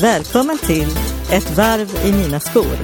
[0.00, 0.88] Välkommen till
[1.32, 2.76] Ett varv i mina skor.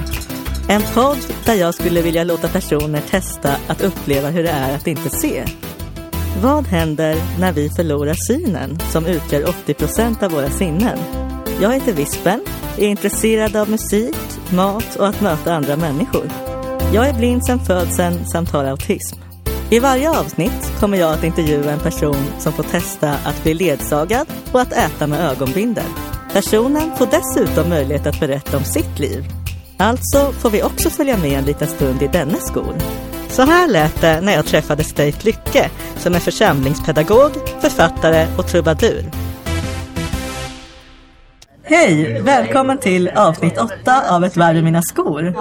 [0.69, 4.87] En podd där jag skulle vilja låta personer testa att uppleva hur det är att
[4.87, 5.45] inte se.
[6.41, 10.97] Vad händer när vi förlorar synen som utgör 80 procent av våra sinnen?
[11.61, 12.41] Jag heter Vispen,
[12.77, 14.17] är intresserad av musik,
[14.53, 16.29] mat och att möta andra människor.
[16.93, 19.19] Jag är blind sedan födseln samt har autism.
[19.69, 24.27] I varje avsnitt kommer jag att intervjua en person som får testa att bli ledsagad
[24.51, 26.14] och att äta med ögonbindel.
[26.35, 29.25] Personen får dessutom möjlighet att berätta om sitt liv.
[29.77, 32.75] Alltså får vi också följa med en liten stund i dennes skor.
[33.29, 37.31] Så här lät det när jag träffade State Lycke som är församlingspedagog,
[37.61, 39.24] författare och trubadur.
[41.67, 42.21] Hej!
[42.21, 45.33] Välkommen till avsnitt 8 av Ett i mina skor.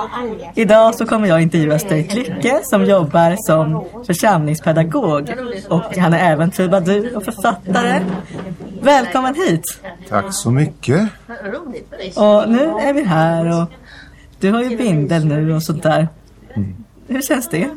[0.54, 5.34] Idag så kommer jag intervjua State Lycke som jobbar som församlingspedagog
[5.68, 8.00] och han är även trubadur och författare.
[8.80, 9.62] Välkommen hit!
[10.08, 11.08] Tack så mycket.
[12.16, 13.68] Och nu är vi här och
[14.40, 16.08] du har ju bindel nu och sånt där.
[17.08, 17.70] Hur känns det?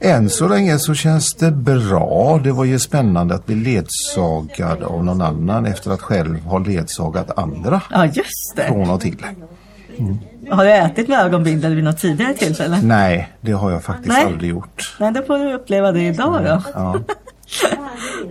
[0.00, 2.40] Än så länge så känns det bra.
[2.44, 7.38] Det var ju spännande att bli ledsagad av någon annan efter att själv ha ledsagat
[7.38, 8.62] andra Ja, just det.
[8.64, 9.26] från och till.
[10.50, 12.80] Har du ätit med ögonbindel vid något tidigare tillfälle?
[12.82, 14.24] Nej, det har jag faktiskt Nej.
[14.24, 14.96] aldrig gjort.
[15.00, 16.62] Nej, då får du uppleva det idag då.
[16.74, 16.96] Ja.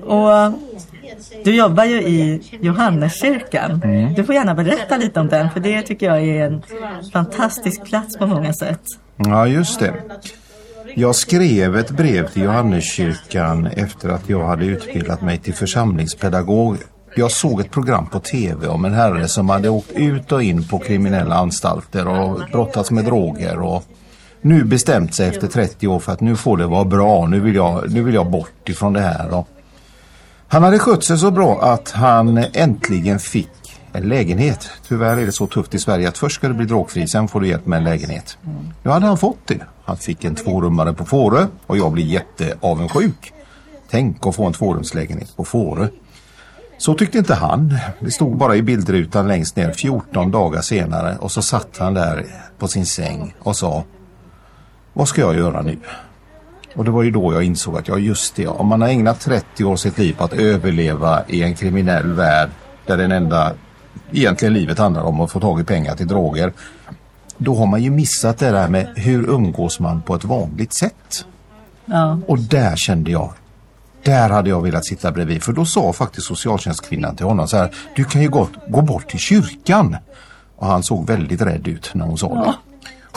[0.06, 0.54] Och
[1.44, 3.80] du jobbar ju i Johanneskyrkan.
[4.16, 6.62] Du får gärna berätta lite om den, för det tycker jag är en
[7.14, 8.82] fantastisk plats på många sätt.
[9.18, 9.94] ja, just det.
[10.98, 16.78] Jag skrev ett brev till Johanneskyrkan efter att jag hade utbildat mig till församlingspedagog.
[17.16, 20.68] Jag såg ett program på tv om en herre som hade åkt ut och in
[20.68, 23.84] på kriminella anstalter och brottats med droger och
[24.42, 27.56] nu bestämt sig efter 30 år för att nu får det vara bra, nu vill
[27.56, 29.34] jag, nu vill jag bort ifrån det här.
[29.34, 29.48] Och
[30.48, 34.70] han hade skött sig så bra att han äntligen fick en lägenhet.
[34.88, 37.42] Tyvärr är det så tufft i Sverige att först ska du bli drogfri, sen får
[37.42, 38.38] du hjälp med en lägenhet.
[38.84, 39.60] Nu hade han fått det.
[39.86, 43.34] Han fick en tvårummare på Fårö och jag blir jätteavundsjuk.
[43.90, 45.88] Tänk att få en tvårumslägenhet på Fårö.
[46.78, 47.78] Så tyckte inte han.
[48.00, 52.26] Det stod bara i bildrutan längst ner 14 dagar senare och så satt han där
[52.58, 53.84] på sin säng och sa
[54.94, 55.78] Vad ska jag göra nu?
[56.76, 59.20] Och det var ju då jag insåg att ja just det, om man har ägnat
[59.20, 62.50] 30 år sitt liv på att överleva i en kriminell värld
[62.86, 63.54] där den enda
[64.12, 66.54] egentligen livet handlar om att få tag i pengar till droger.
[67.38, 71.26] Då har man ju missat det där med hur umgås man på ett vanligt sätt.
[71.86, 73.34] Ja, Och där kände jag,
[74.04, 75.44] där hade jag velat sitta bredvid.
[75.44, 79.10] För då sa faktiskt socialtjänstkvinnan till honom så här, du kan ju gott gå bort
[79.10, 79.98] till kyrkan.
[80.56, 82.54] Och han såg väldigt rädd ut när hon sa det.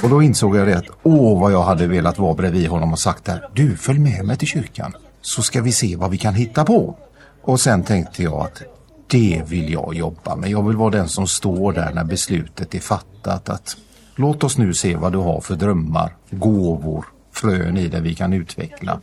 [0.02, 2.98] Och då insåg jag det att, åh vad jag hade velat vara bredvid honom och
[2.98, 4.92] sagt där, du följ med mig till kyrkan.
[5.20, 6.96] Så ska vi se vad vi kan hitta på.
[7.42, 8.62] Och sen tänkte jag att
[9.06, 10.50] det vill jag jobba med.
[10.50, 13.48] Jag vill vara den som står där när beslutet är fattat.
[13.48, 13.76] Att
[14.18, 18.32] låt oss nu se vad du har för drömmar, gåvor, frön i det vi kan
[18.32, 19.00] utveckla.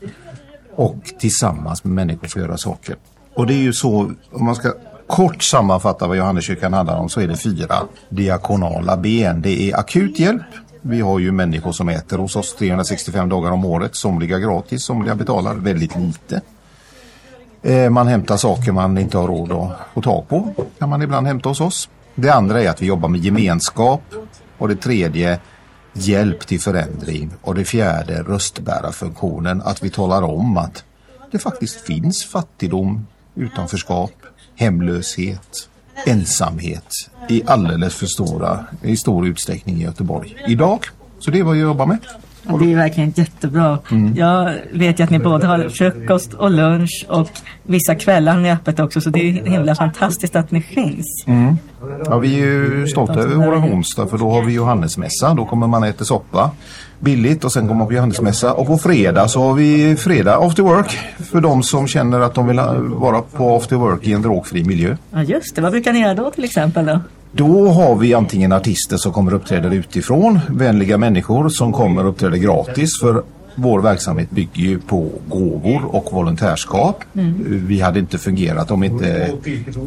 [0.75, 2.95] Och tillsammans med människor få göra saker.
[3.33, 4.73] Och det är ju så, om man ska
[5.07, 7.75] kort sammanfatta vad Johanneskyrkan handlar om så är det fyra
[8.09, 9.41] diakonala ben.
[9.41, 10.41] Det är akut hjälp.
[10.81, 13.95] Vi har ju människor som äter hos oss 365 dagar om året.
[13.95, 16.41] Somliga gratis, somliga betalar väldigt lite.
[17.63, 20.53] Eh, man hämtar saker man inte har råd att få tag på.
[20.79, 21.89] kan man ibland hämta hos oss.
[22.15, 24.01] Det andra är att vi jobbar med gemenskap.
[24.57, 25.39] Och det tredje
[25.93, 27.31] hjälp till förändring.
[27.41, 29.61] Och det fjärde röstbärarfunktionen.
[29.61, 30.83] Att vi talar om att
[31.31, 34.13] det faktiskt finns fattigdom, utanförskap,
[34.55, 35.69] hemlöshet,
[36.05, 36.94] ensamhet
[37.29, 40.79] i alldeles för stora, i stor utsträckning i Göteborg idag.
[41.19, 41.97] Så det är vad jag jobbar med.
[42.47, 43.79] och det är verkligen jättebra.
[44.15, 47.29] Jag vet ju att ni både har frukost och lunch och
[47.63, 51.25] vissa kvällar har ni öppet också, så det är himla fantastiskt att ni finns.
[52.06, 55.34] Ja, vi är ju stolta över våra onsdag för då har vi Johannesmässa.
[55.34, 56.51] Då kommer man äta soppa
[57.00, 58.53] billigt och sen kommer man på Johannesmässa.
[58.53, 60.98] Och på fredag så har vi fredag after work
[61.31, 64.98] för de som känner att de vill vara på after work i en drogfri miljö.
[65.12, 65.62] Ja, just det.
[65.62, 67.00] Vad brukar ni göra då till exempel då?
[67.31, 72.09] Då har vi antingen artister som kommer och uppträder utifrån, vänliga människor som kommer och
[72.09, 73.24] uppträder gratis för
[73.56, 77.04] vår verksamhet bygger ju på gåvor och volontärskap.
[77.48, 79.31] Vi hade inte fungerat om inte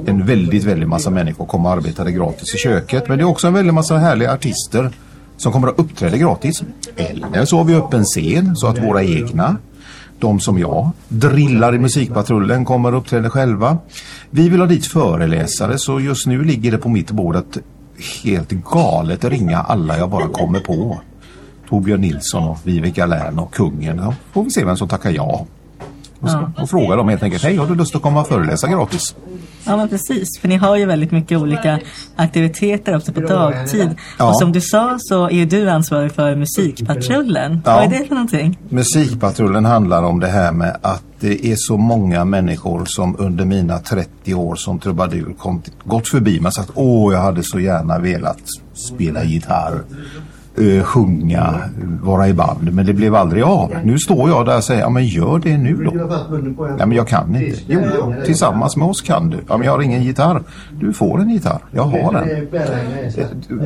[0.06, 3.08] en väldigt, väldigt massa människor kom och arbetade gratis i köket.
[3.08, 4.90] Men det är också en väldigt massa härliga artister
[5.36, 6.62] som kommer att uppträda gratis.
[6.96, 9.56] Eller så har vi öppen scen så att våra egna
[10.18, 13.78] de som jag drillar i musikpatrullen kommer och uppträder själva.
[14.30, 17.58] Vi vill ha dit föreläsare så just nu ligger det på mitt bord att
[18.24, 21.00] helt galet ringa alla jag bara kommer på.
[21.68, 23.96] Torbjörn Nilsson och Viveka Lärn och kungen.
[24.02, 25.46] Ja, får vi se vem som tackar ja.
[26.20, 28.68] Och, så, och fråga dem helt enkelt, hej har du lust att komma och föreläsa
[28.68, 29.14] gratis?
[29.64, 31.80] Ja men precis, för ni har ju väldigt mycket olika
[32.16, 33.94] aktiviteter också på dagtid.
[34.18, 34.28] Ja.
[34.28, 37.60] Och som du sa så är ju du ansvarig för Musikpatrullen.
[37.64, 37.74] Ja.
[37.74, 38.58] Vad är det för någonting?
[38.68, 43.78] Musikpatrullen handlar om det här med att det är så många människor som under mina
[43.78, 47.98] 30 år som trubadur kom, gått förbi mig och sagt åh jag hade så gärna
[47.98, 48.42] velat
[48.94, 49.82] spela gitarr,
[50.60, 51.54] eh, sjunga,
[52.02, 53.72] vara i band men det blev aldrig av.
[53.84, 55.90] Nu står jag där och säger ja men gör det nu då.
[56.76, 57.60] Nej men jag kan inte.
[57.66, 59.36] Jo, tillsammans med oss kan du.
[59.48, 60.42] Ja men jag har ingen gitarr.
[60.80, 61.60] Du får en gitarr.
[61.70, 62.28] Jag har den.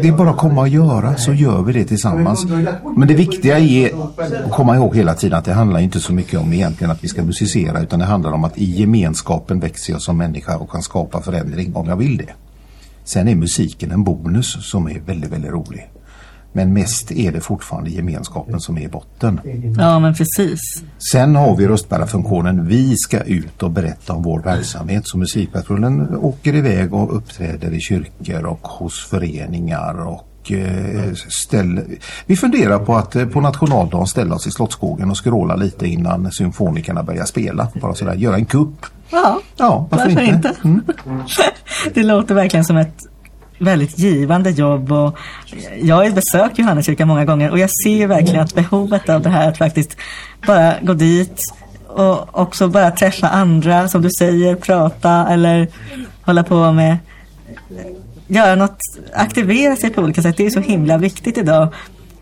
[0.02, 2.46] Det är bara att komma och göra så gör vi det tillsammans.
[2.96, 3.90] Men det viktiga är
[4.44, 7.08] att komma ihåg hela tiden att det handlar inte så mycket om egentligen att vi
[7.08, 10.82] ska musicera utan det handlar om att i gemenskapen växer jag som människa och kan
[10.82, 12.32] skapa förändring om jag vill det.
[13.04, 15.91] Sen är musiken en bonus som är väldigt, väldigt rolig.
[16.52, 19.40] Men mest är det fortfarande gemenskapen som är i botten.
[19.78, 20.60] Ja men precis.
[21.12, 22.66] Sen har vi röstbärarfunktionen.
[22.66, 25.02] Vi ska ut och berätta om vår verksamhet.
[25.06, 31.84] Så Musikpatrullen åker iväg och uppträder i kyrkor och hos föreningar och eh, ställer...
[32.26, 36.32] Vi funderar på att eh, på nationaldagen ställa oss i Slottsskogen och skråla lite innan
[36.32, 37.68] symfonikerna börjar spela.
[37.80, 38.86] Bara sådär, göra en kupp.
[39.10, 40.34] Ja, Ja, varför, varför inte?
[40.34, 40.54] inte?
[40.64, 40.82] Mm.
[41.94, 42.96] det låter verkligen som ett
[43.64, 45.18] väldigt givande jobb och
[45.82, 49.58] jag besökt Johanneskyrkan många gånger och jag ser verkligen att behovet av det här att
[49.58, 49.96] faktiskt
[50.46, 51.40] bara gå dit
[51.88, 55.68] och också bara träffa andra som du säger, prata eller
[56.22, 56.96] hålla på med
[58.26, 58.78] göra något,
[59.14, 60.36] aktivera sig på olika sätt.
[60.36, 61.68] Det är så himla viktigt idag.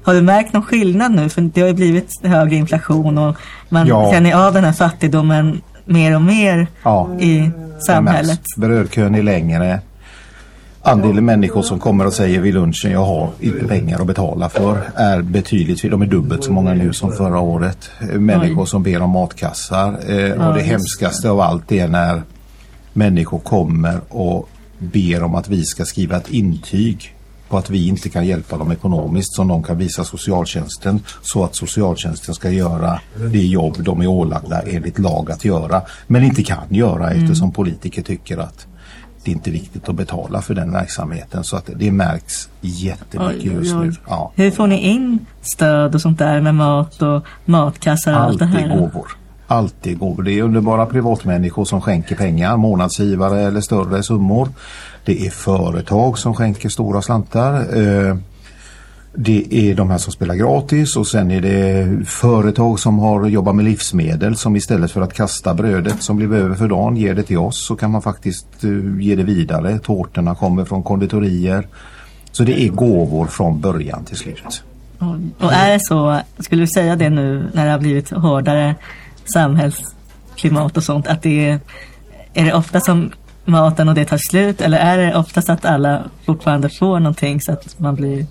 [0.03, 1.29] Har du märkt någon skillnad nu?
[1.29, 3.37] För det har ju blivit högre inflation och
[3.69, 4.11] man Ja.
[4.13, 7.09] känner av den här fattigdomen mer och mer Ja.
[7.21, 7.51] i
[7.87, 8.41] samhället.
[8.57, 9.81] Brödkön är längre.
[10.83, 14.91] Andelen människor som kommer och säger vid lunchen jag har inte pengar att betala för
[14.95, 17.91] är betydligt, de är dubbelt så många nu som förra året.
[18.01, 22.23] Människor som ber om matkassar eh, och det hemskaste av allt är när
[22.93, 24.49] människor kommer och
[24.79, 27.15] ber om att vi ska skriva ett intyg
[27.49, 31.57] på att vi inte kan hjälpa dem ekonomiskt som de kan visa socialtjänsten så att
[31.57, 33.01] socialtjänsten ska göra
[33.33, 38.03] det jobb de är ålagda enligt lag att göra men inte kan göra eftersom politiker
[38.03, 38.67] tycker att
[39.25, 43.51] det är inte viktigt att betala för den verksamheten så att det märks jättemycket Oj,
[43.51, 43.93] oj, just nu.
[44.09, 44.33] Ja.
[44.35, 48.45] Hur får ni in stöd och sånt där med mat och matkassar och allt det
[48.45, 48.79] Alltid här?
[48.79, 49.17] gåvor.
[49.47, 50.23] Alltid gåvor.
[50.23, 54.49] Det är underbara privatmänniskor som skänker pengar, månadsgivare eller större summor.
[55.05, 57.79] Det är företag som skänker stora slantar.
[57.79, 58.17] Eh,
[59.15, 63.57] det är de här som spelar gratis och sen är det företag som har jobbat
[63.57, 67.23] med livsmedel som istället för att kasta brödet som blir över för dagen ger det
[67.23, 69.79] till oss så kan man faktiskt eh, ge det vidare.
[69.79, 71.69] Tårtorna kommer från konditorier.
[72.33, 74.63] Så det är gåvor från början till slut.
[75.39, 78.75] Och är det så, skulle du säga det nu när det har blivit hårdare
[79.25, 81.61] samhällsklimat och sånt, att det är,
[82.35, 83.11] är det ofta som
[83.45, 87.53] maten och det tar slut eller är det oftast att alla fortfarande får någonting så
[87.53, 88.27] att man blir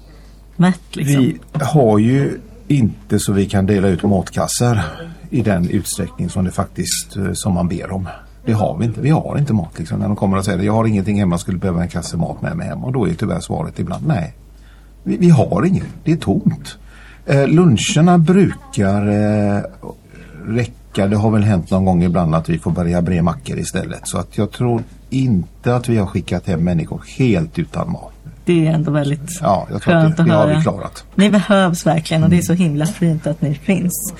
[0.59, 1.21] mätt liksom?
[1.21, 4.83] Vi har ju inte så vi kan dela ut matkassar
[5.29, 8.07] i den utsträckning som det faktiskt eh, som man ber om.
[8.45, 9.01] Det har vi inte.
[9.01, 9.99] Vi har inte mat liksom.
[9.99, 12.57] När de kommer och säger jag har ingenting hemma, skulle behöva en kasse mat med
[12.57, 12.83] mig hem.
[12.83, 14.33] Och då är tyvärr svaret ibland nej.
[15.03, 15.87] Vi, vi har inget.
[16.03, 16.77] Det är tomt.
[17.25, 19.63] Eh, luncherna brukar eh,
[20.45, 21.07] räcka.
[21.07, 24.07] Det har väl hänt någon gång ibland att vi får börja bre mackor istället.
[24.07, 28.13] Så att jag tror inte att vi har skickat hem människor helt utan mat.
[28.49, 30.57] Det är ändå väldigt Ja, jag tror att skönt det, att det har höra.
[30.57, 31.03] vi klarat.
[31.15, 34.13] Ni behövs verkligen och det är så himla fint att ni finns.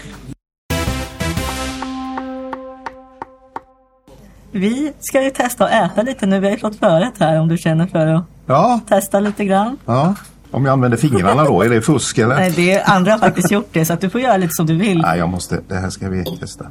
[4.51, 6.39] Vi ska ju testa att äta lite nu.
[6.39, 9.77] Vi har ju fått förrätt här om du känner för att Ja, testa lite grann.
[9.85, 10.15] Ja,
[10.51, 12.35] om jag använder fingrarna då, är det fusk eller?
[12.35, 14.65] Nej, det är, andra har faktiskt gjort det så att du får göra lite som
[14.65, 15.01] du vill.
[15.01, 16.65] Nej, jag måste, det här ska vi testa.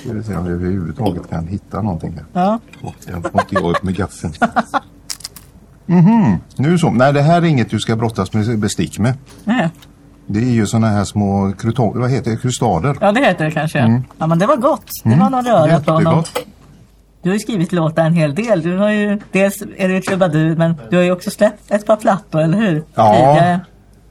[0.00, 2.24] Ska vi se om vi överhuvudtaget kan hitta någonting här.
[2.42, 2.58] Ja.
[2.82, 4.32] Och Den får inte jag upp med gaffeln.
[5.86, 6.90] Mhm, nu så.
[6.90, 9.14] Nej, det här är inget du ska brottas med bestick med.
[9.44, 9.68] Nej.
[10.26, 12.96] Det är ju såna här små kruton, vad heter det, krustader.
[13.00, 14.02] Ja, det heter det kanske.
[14.18, 14.90] Ja, men det var gott.
[15.04, 16.12] Det var någon röra på honom.
[16.12, 16.18] Mm.
[16.24, 16.46] Jättegott.
[17.22, 18.62] Du har ju skrivit låtar en hel del.
[18.62, 21.96] Du har ju, dels är du trubadur, men du har ju också släppt ett par
[21.96, 22.84] plattor, eller hur?
[22.94, 23.12] Ja.
[23.14, 23.60] Tidigare.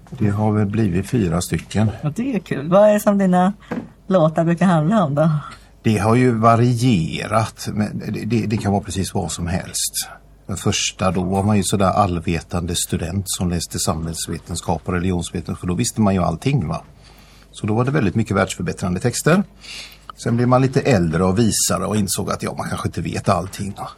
[0.10, 1.92] Det har väl blivit fyra stycken.
[2.04, 2.70] Och det är ju kul.
[2.70, 3.54] Vad är det som dina
[4.08, 5.30] låtar brukar handla om då?
[5.84, 7.68] Det har ju varierat.
[7.74, 10.10] Men det, det, det kan vara precis vad som helst.
[10.48, 15.60] Den första då var man ju sådär allvetande student som läste samhällsvetenskap och religionsvetenskap.
[15.60, 16.84] För då visste man ju allting va.
[17.52, 19.44] Så då var det väldigt mycket världsförbättrande texter.
[20.24, 23.30] Sen blev man lite äldre och visare och insåg att ja, man kanske inte vet
[23.30, 23.74] allting.
[23.78, 23.90] Va?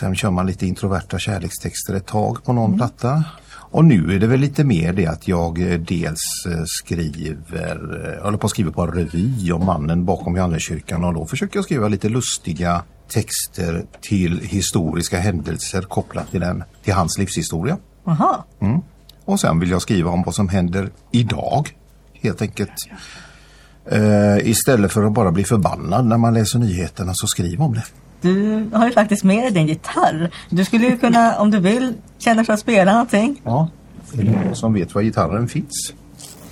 [0.00, 3.24] Sen kör man lite introverta kärlekstexter ett tag på någon platta.
[3.52, 8.24] Och nu är det väl lite mer det att jag eh, dels eh, skriver, jag
[8.24, 11.64] håller på att skriva på en revy om mannen bakom Johanneskyrkan och då försöker jag
[11.64, 17.78] skriva lite lustiga texter till historiska händelser kopplat till, den, till hans livshistoria.
[18.06, 18.44] Aha.
[18.60, 18.80] Mm.
[19.24, 21.70] Och sen vill jag skriva om vad som händer idag.
[22.12, 22.70] Helt enkelt.
[23.92, 27.84] Uh, istället för att bara bli förbannad när man läser nyheterna så skriv om det.
[28.20, 30.30] Du har ju faktiskt med dig din gitarr.
[30.50, 33.40] Du skulle ju kunna, om du vill, känna för att spela någonting.
[33.44, 33.68] Ja,
[34.12, 35.92] är det någon som vet var gitarren finns?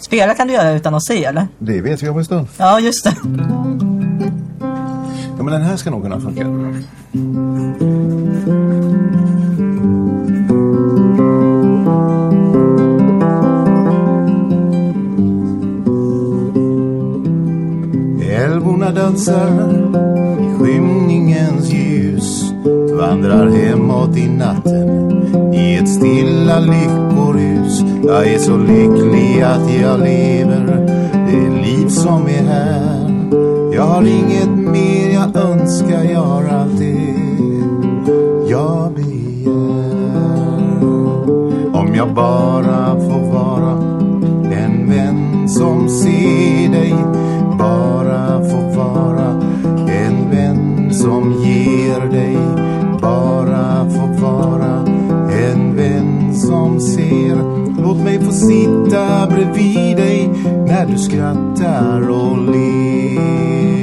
[0.01, 1.47] Spela kan du göra utan att se, eller?
[1.59, 2.47] Det vet vi om en stund.
[2.57, 3.17] Ja, just det.
[5.45, 6.43] Men den här ska nog kunna funka.
[18.45, 19.49] Älvorna dansar
[20.41, 22.53] i skymningens ljus
[22.99, 30.87] Vandrar hemåt i natten i ett stilla lyckorus Jag är så lycklig att jag lever
[31.31, 33.11] det liv som är här
[33.75, 35.04] Jag har inget mer
[35.81, 37.15] jag göra det
[38.49, 40.85] jag begär
[41.73, 43.73] Om jag bara får vara
[44.53, 46.95] en vän som ser dig
[47.59, 49.43] bara får vara
[49.89, 52.39] en vän som ger dig
[53.01, 54.85] bara får vara
[55.51, 57.37] en vän som ser.
[57.83, 60.31] Låt mig få sitta bredvid dig
[60.67, 63.74] när du skrattar och ler.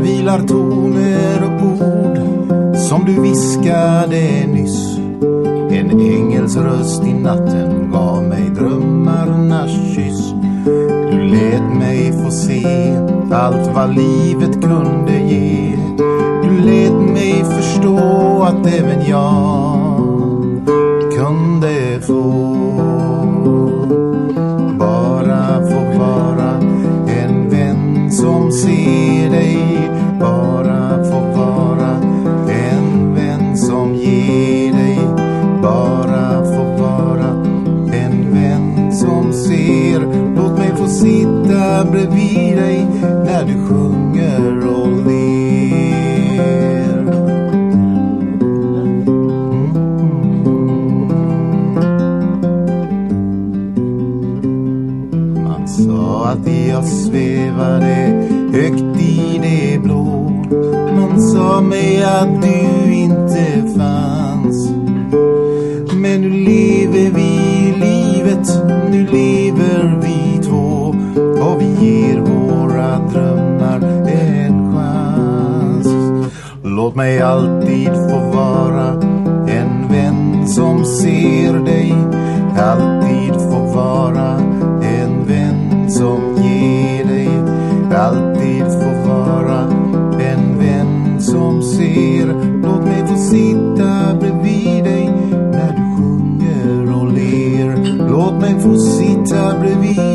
[0.00, 2.18] Vilar toner och ord
[2.76, 4.98] som du viskade nyss.
[5.70, 10.34] En ängels röst i natten gav mig drömmarnas kyss.
[11.10, 12.96] Du lät mig få se
[13.32, 15.76] allt vad livet kunde ge.
[16.42, 17.98] Du lät mig förstå
[18.42, 20.00] att även jag
[21.16, 22.99] kunde få
[41.80, 42.86] sitta bredvid dig
[43.24, 45.40] när du sjunger och ler
[55.44, 60.04] Man sa att jag svävade högt i det blå.
[60.96, 64.70] Man sa mig att du inte fanns.
[65.94, 69.79] Men nu lever vi livet, nu lever
[77.00, 78.88] mig alltid få vara
[79.48, 81.94] en vän som ser dig.
[82.58, 84.38] Alltid få vara
[84.82, 87.28] en vän som ger dig.
[87.96, 89.60] Alltid få vara
[90.20, 92.26] en vän som ser.
[92.62, 95.10] Låt mig få sitta bredvid dig
[95.52, 97.98] när du sjunger och ler.
[98.08, 100.09] Låt mig få sitta bredvid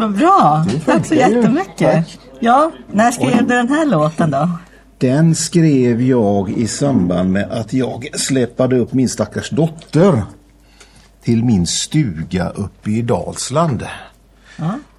[0.00, 0.64] Vad bra.
[0.68, 1.78] Det Tack så jättemycket.
[1.78, 2.18] Tack.
[2.40, 4.50] Ja, när skrev du den här låten då?
[4.98, 10.22] Den skrev jag i samband med att jag släpade upp min stackars dotter
[11.24, 13.86] till min stuga uppe i Dalsland.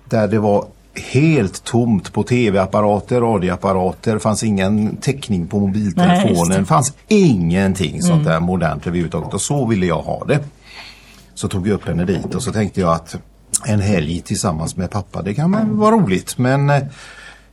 [0.10, 0.66] Där det var
[1.14, 6.66] helt tomt på tv-apparater, radioapparater, fanns ingen täckning på Nej, mobiltelefonen, det.
[6.66, 10.40] fanns ingenting sånt där modernt överhuvudtaget och så ville jag ha det.
[11.34, 13.16] Så tog jag upp henne dit och så tänkte jag att
[13.66, 16.84] en helg tillsammans med pappa, det kan vara roligt men eh,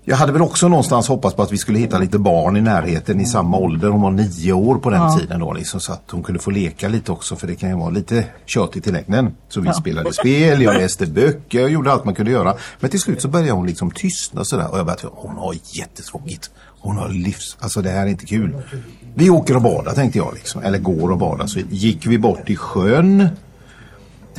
[0.05, 3.21] jag hade väl också någonstans hoppats på att vi skulle hitta lite barn i närheten
[3.21, 3.89] i samma ålder.
[3.89, 5.19] Hon var nio år på den Ja.
[5.21, 7.77] tiden då liksom, så att hon kunde få leka lite också för det kan ju
[7.77, 9.31] vara lite tjötigt i längden.
[9.49, 12.55] Så vi spelade spel, jag läste böcker, jag gjorde allt man kunde göra.
[12.81, 16.51] Men till slut så började hon liksom tystna sådär och jag började hon har jättetråkigt.
[16.81, 17.57] Hon har livs...
[17.61, 18.57] Alltså det här är inte kul.
[19.15, 20.63] Vi åker och badar tänkte jag liksom.
[20.63, 21.47] Eller går och badar.
[21.47, 23.29] Så gick vi bort till sjön.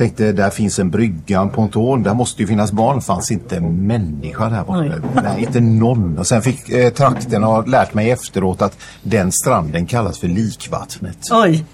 [0.00, 3.00] Tänkte där finns en brygga, en ponton, där måste ju finnas barn.
[3.00, 4.80] fanns inte en människa där borta.
[4.80, 5.22] Oj.
[5.22, 6.18] Nej, inte någon.
[6.18, 11.18] Och sen fick eh, trakten ha lärt mig efteråt att den stranden kallas för likvattnet.
[11.30, 11.64] Oj,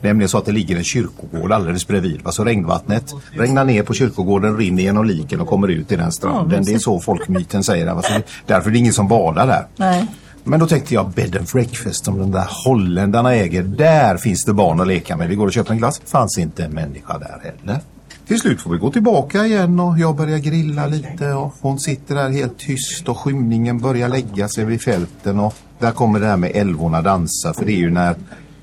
[0.00, 2.20] Nämligen så att det ligger en kyrkogård alldeles bredvid.
[2.24, 6.64] Alltså regnvattnet regnar ner på kyrkogården, rinner genom liken och kommer ut i den stranden.
[6.64, 7.86] det är så folkmyten säger.
[7.86, 8.12] Alltså,
[8.46, 9.66] därför är det ingen som badar där.
[9.76, 10.06] nej.
[10.44, 13.62] Men då tänkte jag bed and breakfast som de där holländarna äger.
[13.62, 15.28] Där finns det barn att leka med.
[15.28, 16.00] Vi går och köper en glass.
[16.04, 17.80] Fanns inte en människa där heller.
[18.26, 22.14] Till slut får vi gå tillbaka igen och jag börjar grilla lite och hon sitter
[22.14, 26.36] där helt tyst och skymningen börjar lägga sig vid fälten och där kommer det här
[26.36, 28.14] med älvorna dansa för det är ju när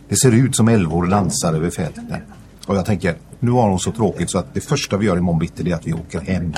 [0.10, 2.16] det ser ut som älvor dansar över fälten.
[2.68, 5.40] Och jag tänker, nu har hon så tråkigt så att det första vi gör imorgon
[5.40, 6.54] bitti är att vi åker hem.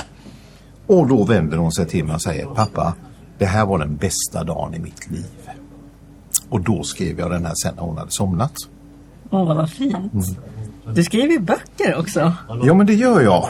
[0.86, 2.94] Och då vänder hon sig till mig och säger, pappa,
[3.38, 5.50] det här var den bästa dagen i mitt liv.
[6.48, 8.52] Och då skrev jag den här sen när hon hade somnat.
[9.30, 10.12] Åh, vad fint.
[10.94, 12.32] Du skriver ju böcker också.
[12.64, 13.48] Ja, men det gör jag.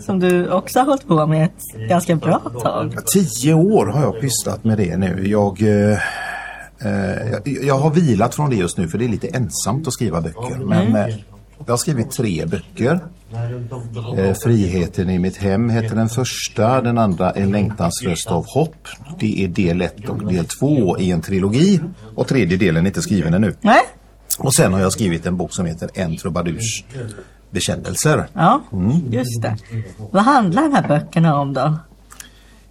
[0.00, 2.94] Som du också har hållit på med ett ganska bra tag.
[3.06, 5.28] Tio år har jag pysslat med det nu.
[5.28, 5.98] Jag, eh,
[6.78, 9.92] eh, jag, jag har vilat från det just nu för det är lite ensamt att
[9.92, 10.64] skriva böcker.
[10.64, 11.14] Men eh,
[11.66, 13.00] jag har skrivit tre böcker.
[14.16, 16.80] Eh, Friheten i mitt hem heter den första.
[16.80, 18.88] Den andra En längtans röst av hopp.
[19.18, 21.80] Det är del ett och del två i en trilogi.
[22.14, 23.54] Och tredje delen är inte skriven ännu.
[23.60, 23.80] Nej?
[24.38, 26.84] Och sen har jag skrivit en bok som heter En trubadurs
[27.50, 28.26] bekännelser.
[28.32, 28.62] Ja,
[29.10, 29.56] just det.
[30.10, 31.78] Vad handlar de här böckerna om då?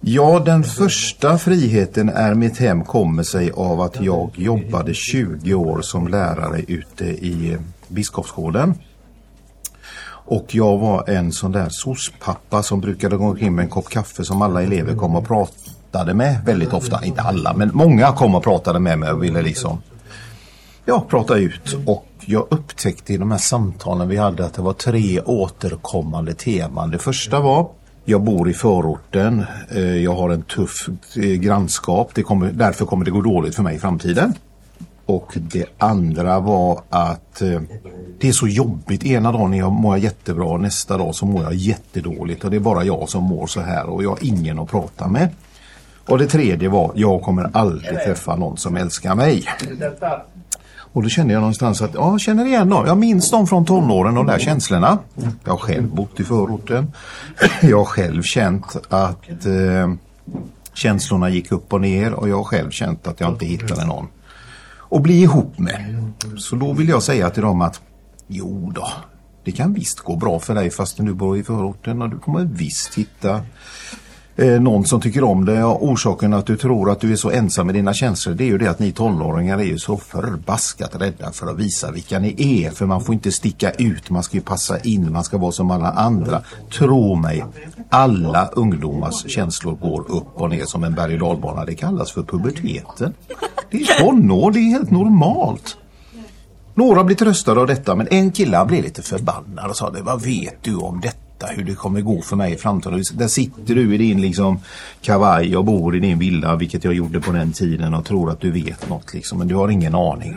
[0.00, 5.82] Ja, den första friheten är mitt hem kommer sig av att jag jobbade 20 år
[5.82, 7.56] som lärare ute i
[7.90, 8.74] Biskopsgården.
[10.30, 14.24] Och jag var en sån där sospappa som brukade gå omkring med en kopp kaffe
[14.24, 17.04] som alla elever kom och pratade med väldigt ofta.
[17.04, 19.82] Inte alla, men många kom och pratade med mig och ville liksom
[20.84, 21.76] ja, prata ut.
[21.86, 26.90] Och jag upptäckte i de här samtalen vi hade att det var tre återkommande teman.
[26.90, 27.70] Det första var
[28.04, 33.04] jag bor i förorten, eh, jag har en tuff eh, grannskap, det kommer, därför kommer
[33.04, 34.34] det gå dåligt för mig i framtiden.
[35.10, 37.60] Och det andra var att eh,
[38.20, 39.04] det är så jobbigt.
[39.04, 42.60] Ena dagen jag mår jag jättebra, nästa dag så mår jag jättedåligt och det är
[42.60, 45.28] bara jag som mår så här och jag har ingen att prata med.
[46.06, 49.44] Och det tredje var, jag kommer aldrig träffa någon som älskar mig.
[50.92, 52.86] Och då kände jag någonstans att, ja, jag känner igen dem.
[52.86, 54.98] Jag minns dem från tonåren, de där känslorna.
[55.44, 56.92] Jag har själv bott i förorten.
[57.62, 59.94] Jag har själv känt att eh,
[60.74, 64.06] känslorna gick upp och ner och jag har själv känt att jag inte hittade någon
[64.90, 66.12] och bli ihop med.
[66.38, 67.80] Så då vill jag säga till dem att,
[68.26, 68.88] jo då,
[69.44, 72.44] det kan visst gå bra för dig fastän du bor i förorten och du kommer
[72.44, 73.42] visst hitta
[74.40, 75.64] eh, någon som tycker om det.
[75.64, 78.48] och orsaken att du tror att du är så ensam med dina känslor det är
[78.48, 82.64] ju det att ni tonåringar är ju så förbaskat rädda för att visa vilka ni
[82.64, 82.70] är.
[82.70, 85.70] För man får inte sticka ut, man ska ju passa in, man ska vara som
[85.70, 86.42] alla andra.
[86.78, 87.44] Tro mig,
[87.88, 91.64] alla ungdomars känslor går upp och ner som en berg och dalbana.
[91.64, 93.14] Det kallas för puberteten.
[93.70, 95.76] Det är tonår, det är helt normalt.
[96.74, 100.02] Några blir tröstade av detta men en kille han blev lite förbannad och sa det,
[100.02, 101.29] vad vet du om detta?
[101.46, 103.04] Hur det kommer gå för mig i framtiden.
[103.14, 104.60] Där sitter du i din liksom
[105.00, 108.40] kavaj och bor i din villa, vilket jag gjorde på den tiden och tror att
[108.40, 110.36] du vet något liksom, men du har ingen aning.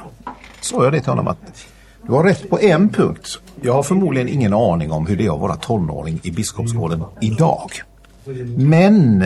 [0.62, 1.68] Så jag det till honom att
[2.08, 3.40] du har rätt på en punkt.
[3.62, 7.72] Jag har förmodligen ingen aning om hur det är att vara tonåring i Biskopsgården idag.
[8.58, 9.26] Men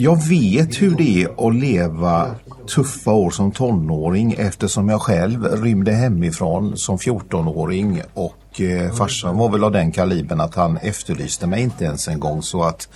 [0.00, 2.34] jag vet hur det är att leva
[2.74, 9.50] tuffa år som tonåring eftersom jag själv rymde hemifrån som 14-åring och eh, farsan var
[9.50, 12.42] väl av den kalibern att han efterlyste mig inte ens en gång.
[12.42, 12.88] Så att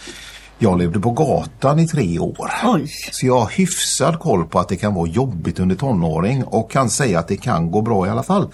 [0.62, 2.50] jag levde på gatan i tre år.
[2.64, 2.90] Oj.
[3.10, 6.90] Så jag har hyfsad koll på att det kan vara jobbigt under tonåring och kan
[6.90, 8.48] säga att det kan gå bra i alla fall.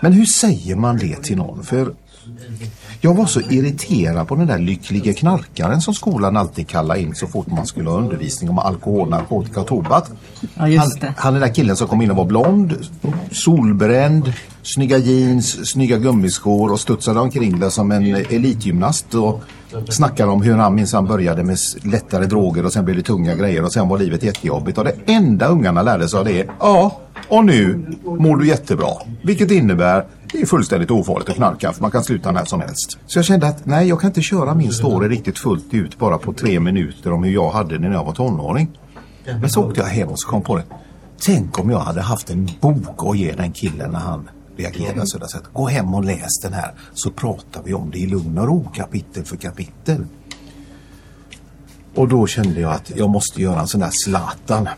[0.00, 1.64] Men hur säger man det till någon?
[1.64, 1.94] För
[3.00, 7.26] jag var så irriterad på den där lyckliga knarkaren som skolan alltid kallade in så
[7.26, 10.04] fort man skulle ha undervisning om alkohol, narkotika och tobak.
[10.54, 10.80] Ja.
[10.80, 12.88] Han, han den där killen som kom in och var blond,
[13.32, 14.32] solbränd,
[14.64, 19.42] snygga jeans, snygga gummiskor och studsade omkring där som en elitgymnast och
[19.88, 23.64] snackade om hur han minsann började med lättare droger och sen blev det tunga grejer
[23.64, 24.78] och sen var livet jättejobbigt.
[24.78, 28.90] Och det enda ungarna lärde sig av det är ja, och nu mår du jättebra.
[29.22, 32.98] Vilket innebär det är fullständigt ofarligt att knarka för man kan sluta när som helst.
[33.06, 36.18] Så jag kände att nej, jag kan inte köra min story riktigt fullt ut bara
[36.18, 38.70] på tre minuter om hur jag hade det när jag var tonåring.
[39.40, 40.64] Men så åkte jag hem och så kom på det.
[41.20, 45.28] Tänk om jag hade haft en bok att ge den killen när han reagerade så
[45.28, 45.42] sätt.
[45.52, 48.70] Gå hem och läs den här så pratar vi om det i lugn och ro
[48.74, 50.06] kapitel för kapitel.
[51.94, 54.68] Och då kände jag att jag måste göra en sån där Zlatan.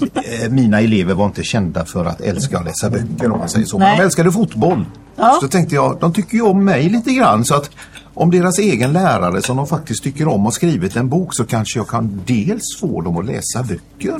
[0.00, 3.66] Eh, Mina elever var inte kända för att älska att läsa böcker om man säger
[3.66, 3.78] så.
[3.78, 4.84] Men de älskade fotboll.
[5.16, 5.38] Ja.
[5.40, 7.70] Så tänkte jag, de tycker ju om mig lite grann så att
[8.18, 11.78] om deras egen lärare som de faktiskt tycker om har skrivit en bok så kanske
[11.78, 14.16] jag kan dels få dem att läsa böcker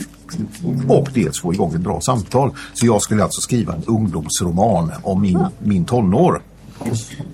[0.89, 2.51] och dels få igång ett bra samtal.
[2.75, 6.43] Så jag skulle alltså skriva en ungdomsroman om min, min tonår.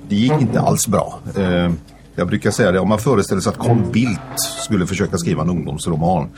[0.09, 1.19] Det gick inte alls bra.
[1.37, 1.73] Eh,
[2.15, 5.51] Jag brukar säga det, om man föreställer sig att Carl Bildt skulle försöka skriva en
[5.51, 6.29] ungdomsroman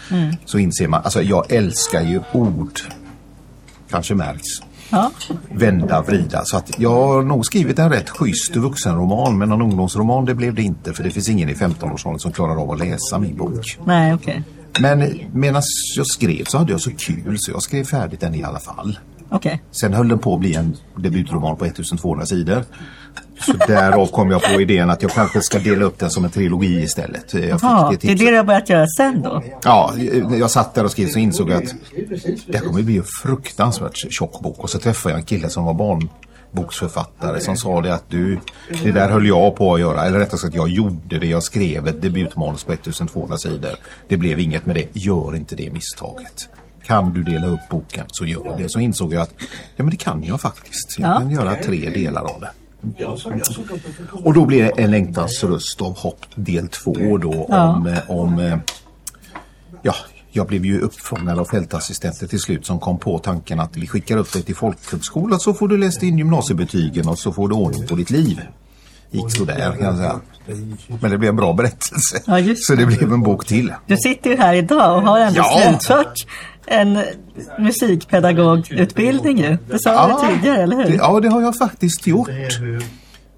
[0.45, 2.81] så inser man, alltså jag älskar ju ord.
[3.91, 4.49] Kanske märks.
[4.91, 5.11] Ja.
[5.51, 6.45] Vända, vrida.
[6.45, 10.55] Så att jag har nog skrivit en rätt schysst vuxenroman men någon ungdomsroman det blev
[10.55, 13.79] det inte för det finns ingen i 15-årsåldern som klarar av att läsa min bok.
[13.85, 14.43] Nej, okej.
[14.81, 15.63] Men medan
[15.97, 18.99] jag skrev så hade jag så kul så jag skrev färdigt den i alla fall.
[19.35, 19.63] Okej.
[19.71, 22.65] Sen höll den på att bli en debutroman på 1200 sidor.
[23.41, 26.31] Så därav kom jag på idén att jag kanske ska dela upp den som en
[26.31, 27.35] trilogi istället.
[27.35, 29.43] Jaha, fick det är det du har börjat göra sen då?
[29.65, 29.95] Ja,
[30.39, 31.75] jag satt där och skrev så insåg jag att
[32.47, 34.59] det kommer bli en fruktansvärt tjock bok.
[34.59, 38.39] Och så träffade jag en kille som var barnboksförfattare som sa det att du,
[38.83, 40.05] det där höll jag på att göra.
[40.05, 41.27] Eller rättare sagt jag gjorde det.
[41.27, 43.73] Jag skrev ett debutmanus på 1200 sidor.
[44.09, 44.87] Det blev inget med det.
[44.93, 46.49] Gör inte det misstaget.
[46.87, 48.69] Kan du dela upp boken så gör det.
[48.69, 49.35] Så insåg jag att
[49.77, 50.99] ja, men det kan jag faktiskt.
[50.99, 51.19] Jag Ja.
[51.19, 52.51] kan göra tre delar av det.
[54.25, 57.69] Och då blir det En längtans röst av hopp del två då Ja.
[57.69, 58.59] om, eh, om
[59.83, 59.95] ja,
[60.33, 64.17] jag blev ju uppfångad av fältassistenter till slut som kom på tanken att vi skickar
[64.17, 67.87] upp dig till folkhögskolan så får du läst in gymnasiebetygen och så får du ordning
[67.87, 68.41] på ditt liv.
[69.11, 70.21] Gick sådär kan jag säga.
[71.01, 72.23] Men det blev en bra berättelse.
[72.27, 73.73] Ja, just så det blev en bok till.
[73.87, 75.61] Du sitter ju här idag och har ändå Ja.
[75.69, 76.27] slutfört
[76.67, 76.99] en
[77.59, 79.57] musikpedagogutbildning ju.
[79.71, 80.85] Det sa du tidigare, eller hur?
[80.85, 82.29] Det, ja, det har jag faktiskt gjort.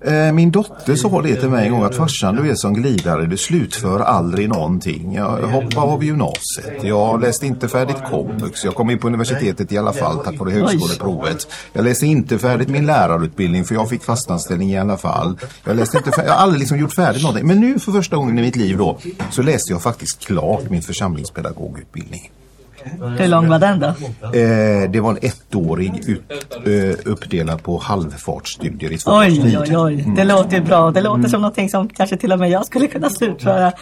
[0.04, 3.26] Eh, Min dotter sa det till mig en gång att farsan du är som glidare,
[3.26, 5.14] du slutför aldrig någonting.
[5.14, 9.78] Jag hoppade av gymnasiet, jag läste inte färdigt komvux, jag kom in på universitetet i
[9.78, 11.48] alla fall tack vare högskoleprovet.
[11.72, 15.38] Jag läste inte färdigt min lärarutbildning för jag fick fastanställning i alla fall.
[15.64, 17.46] Jag, läste inte färdigt, jag har aldrig liksom gjort färdigt någonting.
[17.46, 18.98] Men nu för första gången i mitt liv då
[19.30, 22.30] så läste jag faktiskt klart min församlingspedagogutbildning.
[23.18, 23.86] Hur lång var den då?
[23.86, 26.22] Eh, det var en ettårig ut,
[26.66, 29.58] eh, uppdelad på halvfartsstudier i två Oj, tid.
[29.60, 30.04] oj, oj.
[30.16, 30.90] Det låter ju bra.
[30.90, 33.72] Det låter som någonting som kanske till och med jag skulle kunna slutföra.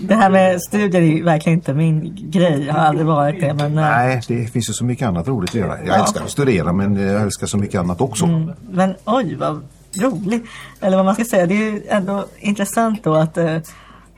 [0.00, 2.64] Det här med studier är ju verkligen inte min grej.
[2.66, 3.54] Jag har aldrig varit det.
[3.54, 5.78] Men, eh, Nej, det finns ju så mycket annat roligt att göra.
[5.78, 5.94] Jag Ja.
[6.02, 8.26] älskar att studera men jag älskar så mycket annat också.
[8.70, 9.62] men oj, vad
[10.00, 10.44] roligt.
[10.80, 11.46] Eller vad man ska säga.
[11.46, 13.56] Det är ju ändå intressant då att eh,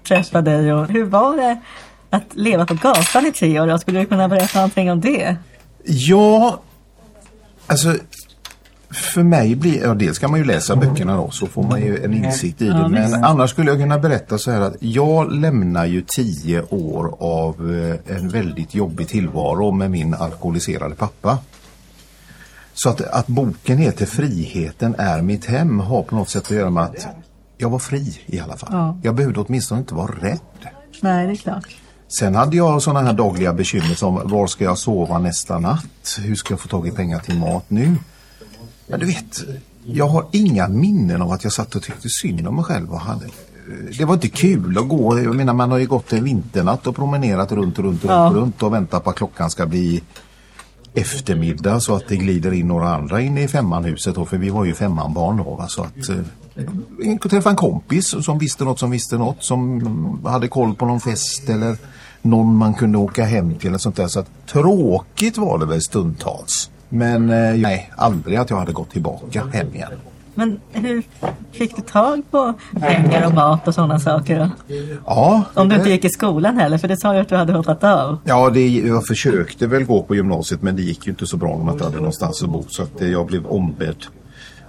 [0.08, 0.72] träffa dig.
[0.72, 1.60] Och hur var det
[2.10, 3.78] att leva på gatan i tre år?
[3.78, 5.36] Skulle du kunna berätta någonting om det?
[5.84, 6.60] Ja,
[7.66, 7.94] alltså
[8.90, 12.04] för mig blir, ja dels kan man ju läsa böckerna då så får man ju
[12.04, 12.70] en insikt i det.
[12.70, 17.16] Ja, men annars skulle jag kunna berätta så här att jag lämnar ju tio år
[17.20, 17.74] av
[18.06, 21.38] eh, en väldigt jobbig tillvaro med min alkoholiserade pappa.
[22.74, 26.70] Så att, att boken heter Friheten är mitt hem har på något sätt att göra
[26.70, 27.06] med att
[27.56, 28.70] jag var fri i alla fall.
[28.72, 28.98] Ja.
[29.02, 30.38] Jag behövde åtminstone inte vara rädd.
[31.00, 31.76] Nej, det är klart.
[32.08, 36.18] Sen hade jag sådana här dagliga bekymmer som var ska jag sova nästa natt?
[36.20, 37.96] Hur ska jag få tag i pengar till mat nu?
[38.86, 39.44] Ja, du vet,
[39.84, 42.92] jag har inga minnen av att jag satt och tyckte synd om mig själv.
[42.92, 43.26] Och hade,
[43.98, 45.18] det var inte kul att gå.
[45.18, 48.30] Jag menar, man har ju gått en vinternatt och promenerat runt och runt och Ja.
[48.34, 50.02] runt, och runt väntat på att klockan ska bli
[50.94, 54.64] eftermiddag så att det glider in några andra in i femmanhuset då, för vi var
[54.64, 55.54] ju femmanbarn då.
[55.54, 55.68] Va?
[55.68, 56.16] Så att, eh,
[56.98, 61.00] jag träffade en kompis som visste något som visste något som hade koll på någon
[61.00, 61.76] fest eller
[62.22, 64.08] någon man kunde åka hem till eller sånt där.
[64.08, 66.70] Så att, tråkigt var det väl stundtals.
[66.88, 69.92] Men eh, nej, aldrig att jag hade gått tillbaka hem igen.
[70.34, 71.02] Men hur
[71.52, 74.38] fick du tag på pengar och mat och sådana saker?
[74.38, 74.74] Då?
[75.06, 77.52] Ja, Om du inte gick i skolan heller, för det sa ju att du hade
[77.52, 78.18] hoppat av.
[78.24, 81.56] Ja, det, jag försökte väl gå på gymnasiet men det gick ju inte så bra
[81.56, 82.64] när man inte hade någonstans att bo.
[82.68, 84.04] Så att eh, jag blev ombedd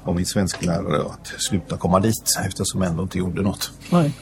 [0.04, 3.72] av min svensklärare att sluta komma dit eftersom jag ändå inte gjorde något.
[3.92, 4.14] Oj.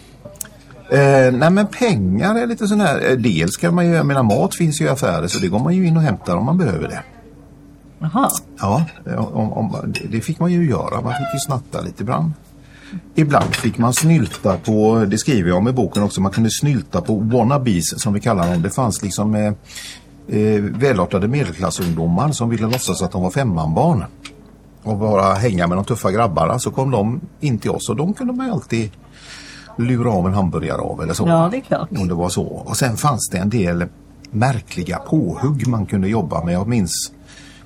[0.92, 4.24] Eh, nej men pengar är lite sån här, eh, dels kan man ju, jag menar
[4.24, 6.58] mat finns ju i affärer så det går man ju in och hämtar om man
[6.58, 7.04] behöver det.
[8.00, 8.30] Jaha.
[8.60, 8.86] Ja,
[9.34, 12.32] om, om, det- det fick man ju göra, man fick ju snatta lite ibland.
[13.16, 17.02] Ibland fick man snylta på, det skriver jag om i boken också, man kunde snylta
[17.02, 18.62] på wannabes som vi kallar dem.
[18.62, 19.54] Det fanns liksom eh,
[20.40, 24.04] eh, välartade medelklassungdomar som ville låtsas att de var femmanbarn.
[24.84, 28.14] Och bara hänga med de tuffa grabbarna så kom de in till oss och de
[28.14, 28.92] kunde man ju alltid
[29.78, 31.28] lura av en hamburgare av eller så.
[31.28, 31.90] Ja, det är klart.
[31.92, 32.44] Om det var så.
[32.44, 33.86] Och sen fanns det en del
[34.32, 36.54] märkliga påhugg man kunde jobba med.
[36.54, 37.12] Jag minns,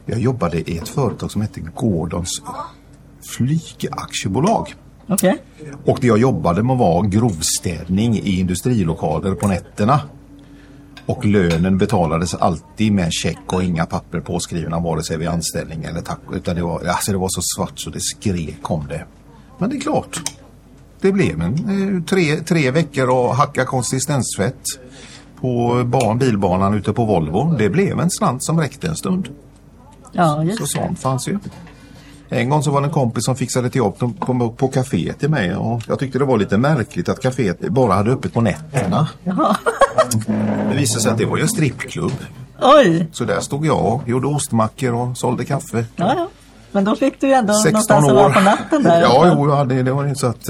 [0.06, 2.42] jag jobbade i ett företag som hette Gordons
[3.38, 4.76] Flygaktiebolag.
[5.08, 5.38] Okej.
[5.86, 10.02] Och det jag jobbade med var grovstädning i industrilokaler på nätterna.
[11.06, 16.02] Och lönen betalades alltid med check och inga papper påskrivna vare sig vid anställning eller
[16.02, 16.20] tack.
[16.34, 19.06] Utan det var, alltså det var så svart så det skrek om det.
[19.58, 20.22] Men det är klart.
[21.02, 21.54] Det blev en
[21.98, 24.62] eh, tre, tre veckor och hacka konsistensfett
[25.42, 27.56] på barn, bilbanan ute på Volvo.
[27.58, 29.30] Det blev en slant som räckte en stund.
[30.12, 30.68] Ja, Så just det.
[30.68, 31.40] sånt fanns ju.
[32.30, 35.14] En gång så var det en kompis som fixade till jobb på, på, på kaféet
[35.20, 38.42] till mig och jag tyckte det var lite märkligt att kaféet bara hade öppet på
[38.42, 39.08] nätterna.
[39.24, 39.56] Jaha.
[40.70, 42.14] Det visade sig att det var ju en strippklubb.
[42.62, 43.08] Oj!
[43.12, 45.86] Så där stod jag och gjorde ostmackor och sålde kaffe.
[45.96, 46.28] Ja, ja.
[46.72, 48.16] Men då fick du ju ändå 16 någonstans att år.
[48.16, 49.02] vara på natten där.
[49.02, 50.50] Ja, jo, ja det, det var inte så att...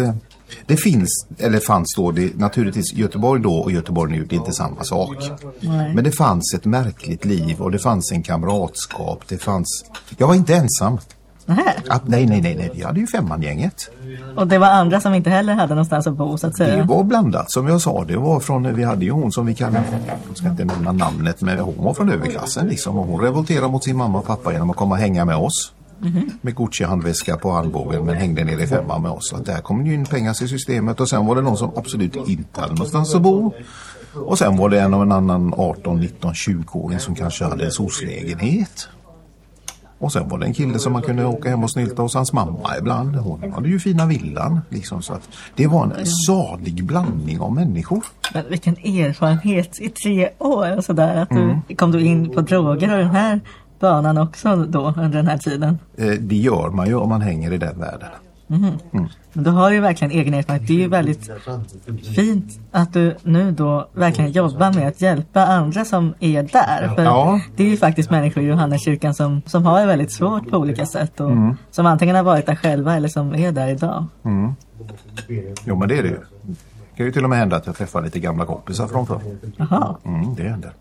[0.66, 4.54] Det finns, eller fanns då, det, naturligtvis Göteborg då och Göteborg nu, det är inte
[4.54, 5.16] samma sak.
[5.60, 5.96] Nej.
[5.96, 9.24] Men det fanns ett märkligt liv och det fanns en kamratskap.
[9.28, 9.86] Det fanns...
[10.18, 10.98] Jag var inte ensam.
[11.90, 13.92] Att, nej, nej, nej, nej, vi hade ju femmangänget.
[14.36, 16.84] Och det var andra som inte heller hade någonstans att bo så att Det säga.
[16.84, 18.04] var blandat som jag sa.
[18.04, 19.84] Det var från, vi hade ju hon som vi kallar,
[20.28, 22.98] jag ska inte nämna namnet, men hon var från överklassen liksom.
[22.98, 25.74] Och hon revolterade mot sin mamma och pappa genom att komma och hänga med oss.
[26.42, 29.34] Med Gucci-handväska på armbågen men hängde ner i femman med oss.
[29.34, 32.16] Att där kom ju in pengar till systemet och sen var det någon som absolut
[32.16, 33.54] inte hade någonstans att bo.
[34.14, 37.72] Och sen var det en av en annan 18, 19, 20-åring som kanske hade en
[37.72, 38.88] SOS-lägenhet.
[40.02, 42.34] Och sen var det en kille som man kunde åka hem och snylta hos hans
[42.34, 43.16] mamma ibland.
[43.16, 44.62] Hon hade ju fina villan.
[44.70, 48.06] Liksom, så att det var en salig blandning av människor.
[48.34, 51.16] Men vilken erfarenhet i tre år och sådär.
[51.16, 51.62] Att du, Mm.
[51.78, 53.40] Kom du in på droger och den här
[53.82, 55.80] banan också då under den här tiden?
[55.98, 58.10] Eh, det gör man ju om man hänger i den världen.
[59.34, 60.68] Men du har ju verkligen egen erfarenhet.
[60.68, 61.30] Det är ju väldigt
[62.16, 66.96] fint att du nu då verkligen jobbar med att hjälpa andra som är där.
[66.96, 67.42] För Ja.
[67.56, 70.86] Det är ju faktiskt människor i Johanneskyrkan som, som har det väldigt svårt på olika
[70.86, 71.20] sätt.
[71.20, 71.56] Och Mm.
[71.72, 74.06] Som antingen har varit där själva eller som är där idag.
[75.66, 76.20] Jo men det är det ju.
[76.92, 79.22] Det kan ju till och med hända att jag träffar lite gamla kompisar från förr.
[79.58, 79.96] Jaha.
[80.06, 80.72] Mm, det händer.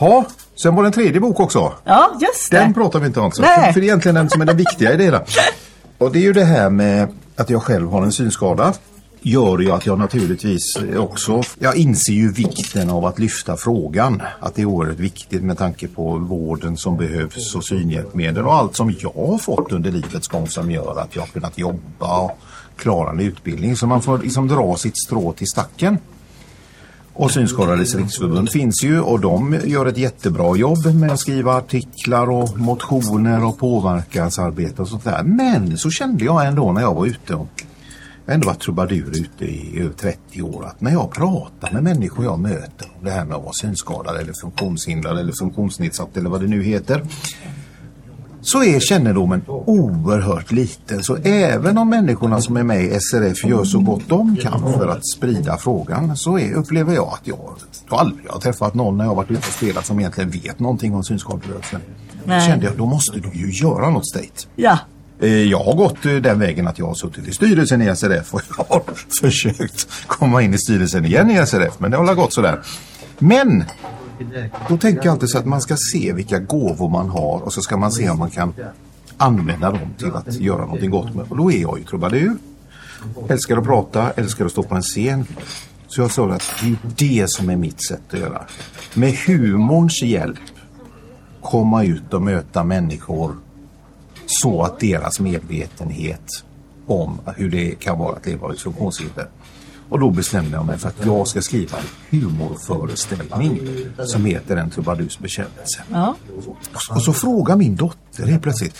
[0.00, 0.26] Ja,
[0.62, 1.72] sen var det en tredje bok också.
[1.84, 2.58] Ja, just det.
[2.58, 3.32] Den pratar vi inte om.
[3.32, 3.42] Så.
[3.42, 3.66] Nej.
[3.66, 5.22] För, för det är egentligen den som är den viktiga i det hela.
[5.98, 8.72] Och det är ju det här med att jag själv har en synskada.
[9.20, 14.22] Gör ju att jag naturligtvis också, jag inser ju vikten av att lyfta frågan.
[14.40, 18.76] Att det är oerhört viktigt med tanke på vården som behövs och synhjälpmedel och allt
[18.76, 22.38] som jag har fått under livets gång som gör att jag har kunnat jobba och
[22.76, 23.76] klara en utbildning.
[23.76, 25.98] Så man får liksom dra sitt strå till stacken.
[27.18, 32.30] Och Synskadades riksförbund finns ju och de gör ett jättebra jobb med att skriva artiklar
[32.30, 35.22] och motioner och påverkansarbete och sånt där.
[35.22, 37.48] Men så kände jag ändå när jag var ute och
[38.24, 41.82] jag har ändå varit trubadur ute i över 30 år att när jag pratar med
[41.82, 46.30] människor jag möter om det här med att vara synskadad eller funktionshindrad eller funktionsnedsatt eller
[46.30, 47.02] vad det nu heter
[48.46, 51.02] så är kännedomen oerhört liten.
[51.02, 54.88] Så även om människorna som är med i SRF gör så gott de kan för
[54.88, 57.38] att sprida frågan så är, upplever jag att jag,
[57.90, 60.94] jag aldrig har träffat någon när jag varit ute och spelat som egentligen vet någonting
[60.94, 61.80] om synskaderörelsen.
[62.24, 64.48] Då kände jag, då måste du ju göra något state.
[64.56, 64.78] Ja.
[65.20, 68.34] Eh, Jag har gått eh, den vägen att jag har suttit i styrelsen i SRF
[68.34, 68.82] och jag har
[69.20, 72.60] försökt komma in i styrelsen igen i SRF men det har gått sådär.
[73.18, 73.64] Men
[74.68, 77.60] då tänker jag alltid så att man ska se vilka gåvor man har och så
[77.60, 78.54] ska man se om man kan
[79.16, 81.26] använda dem till att göra någonting gott med.
[81.28, 82.36] Och då är jag ju trubadur.
[83.28, 85.26] Älskar att prata, älskar att stå på en scen.
[85.88, 88.42] Så jag sa att det är det som är mitt sätt att göra.
[88.94, 90.38] Med humorns hjälp
[91.42, 93.36] komma ut och möta människor
[94.26, 96.44] så att deras medvetenhet
[96.86, 99.28] om hur det kan vara att leva med funktionshinder.
[99.88, 103.60] Och då bestämde jag mig för att jag ska skriva en humorföreställning
[104.06, 105.82] som heter En trubadurs bekännelse.
[105.92, 106.16] Ja.
[106.90, 108.76] Och så frågar min dotter helt plötsligt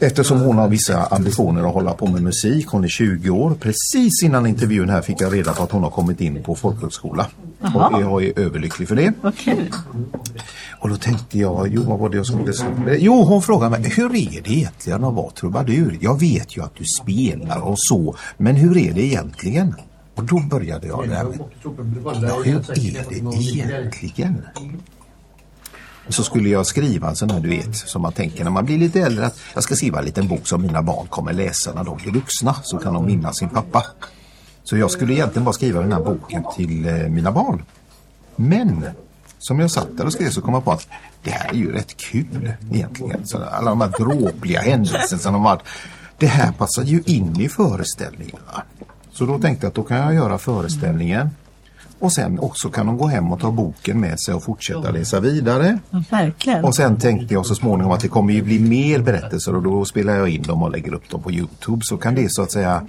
[0.00, 3.54] Eftersom hon har vissa ambitioner att hålla på med musik, hon är 20 år.
[3.60, 7.26] Precis innan intervjun här fick jag reda på att hon har kommit in på folkhögskola.
[7.74, 9.12] Och jag är överlycklig för det.
[9.36, 9.72] Kul.
[10.80, 12.96] Och då tänkte jag, jo vad var det jag skulle säga?
[12.98, 15.98] Jo, hon frågade mig, hur är det egentligen att vara trubadur?
[16.00, 19.74] Jag vet ju att du spelar och så, men hur är det egentligen?
[20.18, 21.38] Och då började jag där med,
[22.44, 24.42] hur är det egentligen?
[26.08, 28.78] Så skulle jag skriva en sån här, du vet, som man tänker när man blir
[28.78, 31.84] lite äldre, att jag ska skriva en liten bok som mina barn kommer läsa när
[31.84, 33.86] de blir vuxna, så kan de minnas sin pappa.
[34.64, 37.62] Så jag skulle egentligen bara skriva den här boken till eh, mina barn.
[38.36, 38.84] Men
[39.38, 40.88] som jag satt där och skrev så kom jag på att
[41.22, 43.26] det här är ju rätt kul egentligen.
[43.26, 45.62] Så alla de här dråpliga händelserna som har varit.
[46.18, 48.40] Det här passar ju in i föreställningen.
[49.18, 51.30] Så då tänkte jag att då kan jag göra föreställningen.
[51.98, 55.20] Och sen också kan de gå hem och ta boken med sig och fortsätta läsa
[55.20, 55.78] vidare.
[56.10, 56.64] Verkligen.
[56.64, 59.84] Och sen tänkte jag så småningom att det kommer ju bli mer berättelser och då
[59.84, 61.80] spelar jag in dem och lägger upp dem på Youtube.
[61.82, 62.86] Så kan det så att säga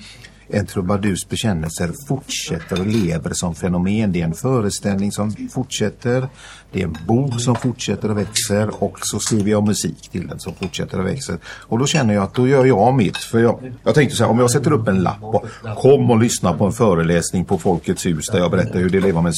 [0.49, 4.11] en trubadurs bekännelser fortsätter och lever som fenomen.
[4.11, 6.27] Det är en föreställning som fortsätter.
[6.71, 10.39] Det är en bok som fortsätter och växer och så skriver jag musik till den
[10.39, 11.37] som fortsätter och växer.
[11.45, 13.17] Och då känner jag att då gör jag mitt.
[13.17, 15.45] För jag, jag tänkte så här, om jag sätter upp en lapp och
[15.77, 19.21] kom och lyssna på en föreläsning på Folkets hus där jag berättar hur det lever
[19.21, 19.35] med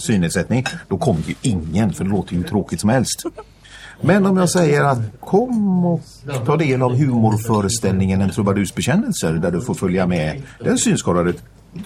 [0.00, 0.64] synnedsättning.
[0.88, 3.24] Då kommer ju ingen för det låter ju hur tråkigt som helst.
[4.02, 6.00] Men om jag säger att kom och
[6.46, 11.34] ta del av humorföreställningen En trubadurs bekännelser där du får följa med den synskadade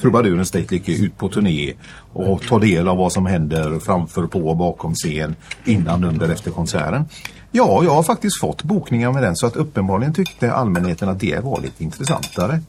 [0.00, 1.72] trubaduren Statelick ut på turné
[2.12, 6.50] och ta del av vad som händer framför, på och bakom scen innan, under, efter
[6.50, 7.04] konserten.
[7.52, 11.44] Ja, jag har faktiskt fått bokningar med den så att uppenbarligen tyckte allmänheten att det
[11.44, 12.60] var lite intressantare.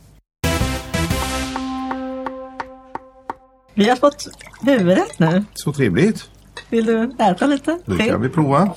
[3.74, 4.28] Vi har fått
[4.62, 5.44] huvudrätt nu.
[5.54, 6.30] Så trevligt.
[6.70, 7.80] Vill du äta lite?
[7.86, 8.76] Det kan vi prova.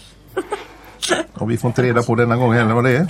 [1.35, 3.09] Och vi får inte reda på denna gång heller vad det är.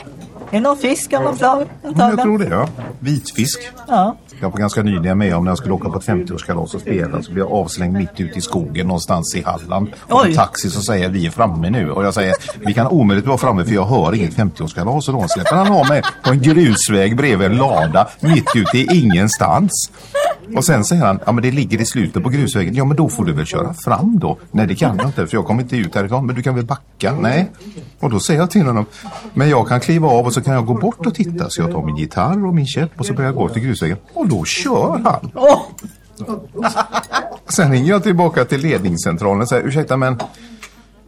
[0.50, 1.66] Är det någon fisk av något slag?
[1.82, 2.68] Jag tror det ja.
[2.98, 3.70] Vitfisk.
[3.88, 4.16] Ja.
[4.40, 7.22] Jag var ganska nyligen med om när jag skulle åka på ett 50-årskalas och spela
[7.22, 9.88] så blev jag avslängd mitt ute i skogen någonstans i Halland.
[10.08, 12.34] Och en taxi så säger vi är framme nu och jag säger
[12.66, 15.88] vi kan omöjligt vara framme för jag hör inget 50-årskalas och då släpper han av
[15.88, 19.90] mig på en grusväg bredvid en lada mitt ute i ingenstans.
[20.56, 22.74] Och sen säger han, ja men det ligger i slutet på grusvägen.
[22.74, 24.38] Ja men då får du väl köra fram då.
[24.50, 26.26] Nej det kan jag inte för jag kommer inte ut härifrån.
[26.26, 27.14] Men du kan väl backa?
[27.20, 27.50] Nej.
[28.00, 28.86] Och då säger jag till honom,
[29.34, 31.50] men jag kan kliva av och så kan jag gå bort och titta.
[31.50, 33.96] Så jag tar min gitarr och min käpp och så börjar jag gå till grusvägen.
[34.14, 35.30] Och då kör han.
[37.48, 40.18] Sen ringer jag tillbaka till ledningscentralen och säger, ursäkta men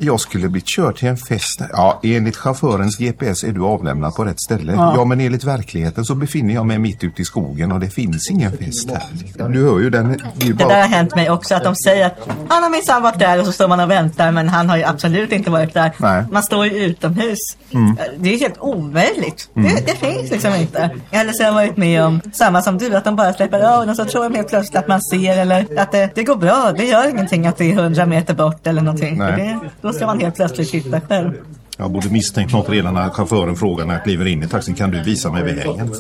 [0.00, 1.60] jag skulle blivit körd till en fest.
[1.72, 4.72] Ja, enligt chaufförens GPS är du avlämnad på rätt ställe.
[4.72, 4.94] Ja.
[4.96, 8.30] ja, men enligt verkligheten så befinner jag mig mitt ute i skogen och det finns
[8.30, 9.48] ingen fest här.
[9.48, 10.08] Du hör ju den.
[10.08, 10.68] Det, bara...
[10.68, 13.40] det där har hänt mig också, att de säger att han har minsann varit där
[13.40, 15.92] och så står man och väntar men han har ju absolut inte varit där.
[15.98, 16.24] Nej.
[16.30, 17.38] Man står ju utomhus.
[17.70, 17.96] Mm.
[18.18, 19.50] Det är helt omöjligt.
[19.56, 19.74] Mm.
[19.74, 20.90] Det, det, finns liksom inte.
[21.10, 23.88] Eller så har jag varit med om samma som du, att de bara släpper av
[23.88, 26.72] och så tror de helt plötsligt att man ser eller att det, det går bra.
[26.76, 29.18] Det gör ingenting att det är hundra meter bort eller någonting.
[29.18, 29.58] Det,
[29.92, 31.32] då ska man helt plötsligt hitta själv.
[31.76, 34.74] Jag borde misstänkt något redan när chauffören frågar när jag kliver in i taxin.
[34.74, 35.92] Kan du visa mig vägen?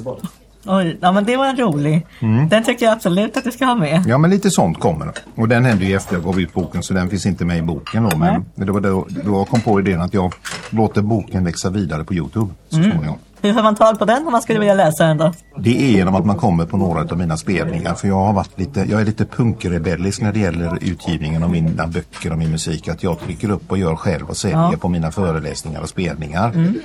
[0.66, 2.06] Oj, ja men det var en rolig.
[2.20, 2.48] Mm.
[2.48, 4.04] Den tycker jag absolut att du ska ha med.
[4.06, 5.12] Ja men lite sånt kommer.
[5.34, 7.62] Och den hände ju efter jag gav ut boken så den finns inte med i
[7.62, 8.16] boken då.
[8.16, 8.66] Men Nej.
[8.66, 10.34] det var då, då jag kom på idén att jag
[10.70, 12.90] låter boken växa vidare på Youtube så mm.
[12.90, 13.18] småningom.
[13.42, 15.32] Hur får man tag på den om man skulle vilja läsa den då?
[15.58, 17.94] Det är genom att man kommer på några av mina spelningar.
[17.94, 21.86] För jag har varit lite, jag är lite punkrebellisk när det gäller utgivningen av mina
[21.86, 22.88] böcker och min musik.
[22.88, 24.78] Att jag trycker upp och gör själv och säljer ja.
[24.80, 26.48] på mina föreläsningar och spelningar.
[26.48, 26.80] Mm.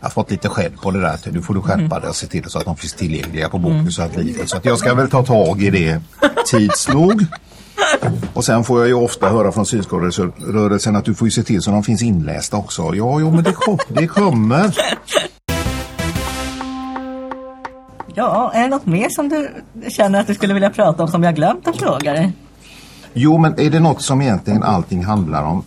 [0.00, 1.18] Jag har fått lite skäll på det där.
[1.32, 2.00] Nu får du skärpa mm.
[2.00, 4.46] dig och se till så att de finns tillgängliga på Bokus mm.
[4.46, 6.00] Så att jag ska väl ta tag i det
[6.46, 7.26] tids nog.
[8.34, 11.62] Och sen får jag ju ofta höra från synskadrörelsen att du får ju se till
[11.62, 12.82] så att de finns inlästa också.
[12.82, 14.76] Ja, jo men det, kom, det kommer.
[18.14, 19.50] Ja, är det något mer som du
[19.90, 22.32] känner att du skulle vilja prata om som jag glömt att fråga dig?
[23.12, 25.64] Jo, men är det något som egentligen allting handlar om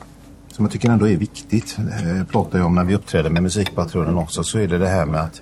[0.54, 4.18] som jag tycker ändå är viktigt, eh, pratar jag om när vi uppträder med Musikpatrullen
[4.18, 5.42] också, så är det det här med att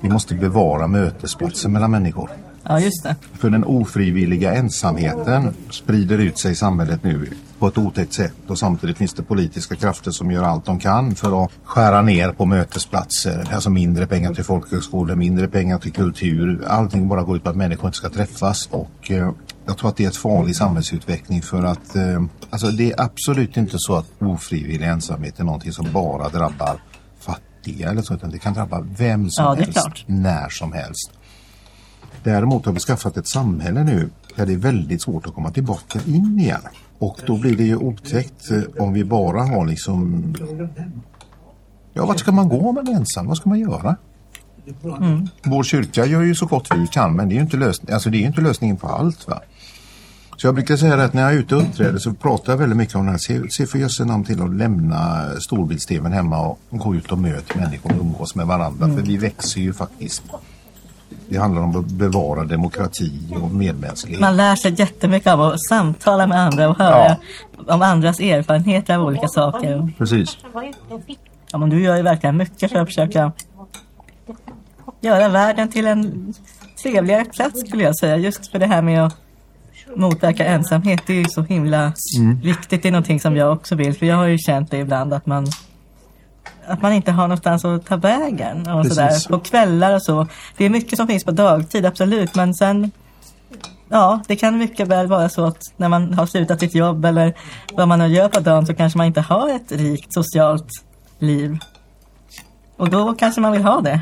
[0.00, 2.30] vi måste bevara mötesplatsen mellan människor.
[2.62, 3.16] Ja, just det.
[3.32, 8.58] För den ofrivilliga ensamheten sprider ut sig i samhället nu på ett otäckt sätt och
[8.58, 12.46] samtidigt finns det politiska krafter som gör allt de kan för att skära ner på
[12.46, 13.48] mötesplatser.
[13.52, 16.64] Alltså mindre pengar till folkhögskolor, mindre pengar till kultur.
[16.66, 19.30] Allting bara går ut på att människor inte ska träffas och eh,
[19.66, 23.56] jag tror att det är ett farlig samhällsutveckling för att eh, alltså det är absolut
[23.56, 26.80] inte så att ofrivillig ensamhet är någonting som bara drabbar
[27.20, 31.10] fattiga eller så utan det kan drabba vem som ja, helst, när som helst.
[32.22, 36.00] Däremot har vi skaffat ett samhälle nu där det är väldigt svårt att komma tillbaka
[36.06, 36.60] in igen.
[36.98, 40.34] Och då blir det ju otäckt eh, om vi bara har liksom...
[41.92, 43.26] Ja, vart ska man gå om man är ensam?
[43.26, 43.96] Vad ska man göra?
[44.84, 45.28] Mm.
[45.42, 48.10] Vår kyrka gör ju så gott vi kan men det är ju inte, lösning, alltså
[48.10, 49.28] det är inte lösningen på allt.
[49.28, 49.42] Va?
[50.36, 52.76] Så jag brukar säga att när jag är ute och uppträder så pratar jag väldigt
[52.76, 53.18] mycket om det här.
[53.18, 57.58] Se, se för jösse namn till att lämna storbilds-tvn hemma och gå ut och möta
[57.58, 58.84] människor och umgås med varandra.
[58.84, 58.96] Mm.
[58.96, 60.22] För vi växer ju faktiskt.
[61.32, 64.20] Det handlar om att bevara demokrati och medmänsklighet.
[64.20, 67.16] Man lär sig jättemycket av att samtala med andra och höra
[67.66, 67.74] ja.
[67.74, 69.92] om andras erfarenheter av olika saker.
[69.98, 70.38] Precis.
[71.52, 73.32] Ja, men du gör ju verkligen mycket för att försöka
[75.00, 76.34] göra världen till en
[76.82, 78.16] trevligare plats skulle jag säga.
[78.16, 79.16] Just för det här med att
[79.96, 81.02] motverka ensamhet.
[81.06, 82.40] Det är ju så himla mm.
[82.40, 82.82] viktigt.
[82.82, 83.94] Det är någonting som jag också vill.
[83.94, 85.46] För jag har ju känt det ibland att man
[86.72, 88.70] att man inte har någonstans att ta vägen.
[88.70, 89.28] Och sådär.
[89.28, 90.26] På kvällar och så.
[90.56, 92.34] Det är mycket som finns på dagtid, absolut.
[92.34, 92.90] Men sen,
[93.88, 97.34] ja, det kan mycket väl vara så att när man har slutat sitt jobb eller
[97.72, 100.68] vad man nu gör på dagen så kanske man inte har ett rikt socialt
[101.18, 101.58] liv.
[102.76, 104.00] Och då kanske man vill ha det.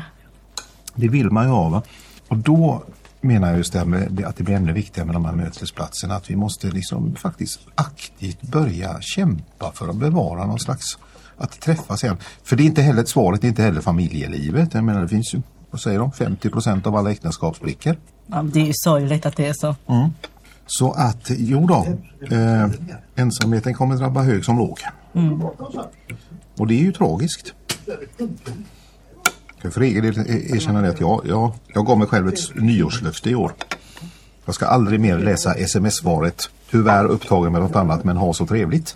[0.95, 1.81] Det vill man ju ha va?
[2.27, 2.83] Och då
[3.21, 6.15] menar jag just det här med att det blir ännu viktigare med de här mötesplatserna.
[6.15, 10.97] Att vi måste liksom faktiskt aktivt börja kämpa för att bevara någon slags
[11.41, 12.17] att träffas igen.
[12.43, 14.73] För det är inte heller svaret, det är inte heller familjelivet.
[14.73, 17.95] Jag menar det finns ju, vad säger de, 50 procent av alla äktenskapsbrickor.
[18.27, 19.75] Ja, det är ju sorgligt att det är så.
[19.87, 20.09] Mm.
[20.65, 21.87] Så att, jo då,
[22.35, 22.69] eh,
[23.15, 24.79] ensamheten kommer drabba hög som låg.
[25.13, 25.41] Mm.
[26.57, 27.53] Och det är ju tragiskt.
[29.61, 33.29] Jag för egen del erkänna det att jag, jag, jag gav mig själv ett nyårslöfte
[33.29, 33.53] i år.
[34.45, 36.49] Jag ska aldrig mer läsa sms-svaret.
[36.71, 38.95] Tyvärr upptagen med något annat men ha så trevligt.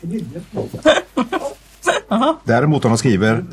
[2.44, 3.44] Däremot om de skriver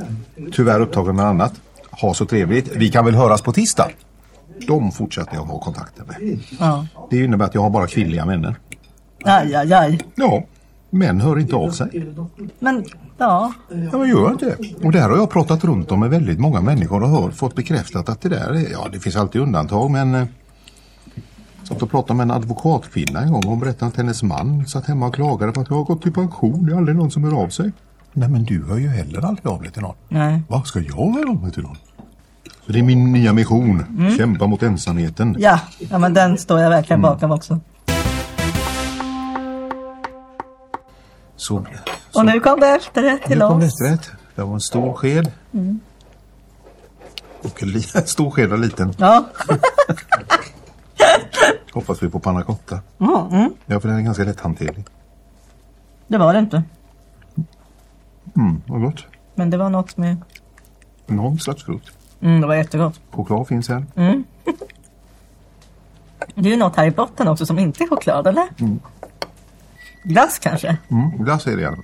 [0.51, 1.53] tyvärr upptagen med annat.
[1.91, 2.75] Ha så trevligt.
[2.75, 3.89] Vi kan väl höras på tisdag.
[4.67, 6.39] De fortsätter jag ha kontakter med.
[6.59, 6.85] Ja.
[7.09, 8.55] Det innebär att jag har bara kvinnliga vänner.
[9.23, 9.99] Aj, aj, aj.
[10.15, 10.43] Ja,
[10.89, 12.13] män hör inte av sig.
[12.59, 12.85] Men
[13.17, 13.53] ja,
[13.91, 14.85] Ja, men gör inte det.
[14.85, 18.09] Och där har jag pratat runt om med väldigt många människor och hör, fått bekräftat
[18.09, 20.25] att det där, är- ja det finns alltid undantag men eh,
[21.59, 24.65] jag satt och pratade med en advokatkvinna en gång och hon berättade att hennes man
[24.67, 27.11] satt hemma och klagade på att jag har gått i pension, det är aldrig någon
[27.11, 27.71] som hör av sig.
[28.17, 29.95] Nej men du hör ju heller aldrig av dig till någon.
[30.07, 30.41] nej.
[30.47, 31.77] Vad ska jag höra av mig till någon?
[32.65, 33.83] Så det är min nya mission,
[34.17, 35.35] kämpa mot ensamheten.
[35.39, 35.59] Ja,
[35.89, 37.59] ja men den står jag verkligen bakom också.
[41.35, 41.65] Så,
[42.15, 43.81] Och nu kom det efterrätt till nu kom oss.
[43.81, 44.11] rätt.
[44.35, 45.31] Det var en stor sked.
[47.43, 47.63] Och
[47.95, 48.93] en stor sked och liten.
[48.97, 49.25] Ja.
[51.73, 52.79] Hoppas vi på panna cotta.
[52.99, 53.53] Mm, mm.
[53.65, 54.85] Ja, för den är ganska lätthanterlig.
[56.07, 56.63] Det var det inte.
[58.35, 59.05] Mm, vad gott.
[59.35, 60.17] Men det var något med...
[61.07, 61.91] Någon slags frukt.
[62.21, 62.99] Mm, det var jättegott.
[63.11, 63.85] Choklad finns här.
[66.35, 68.45] Det är ju något här i botten också som inte är choklad, eller?
[70.03, 70.77] Glass kanske?
[70.91, 71.83] Mm, glass är det gärna.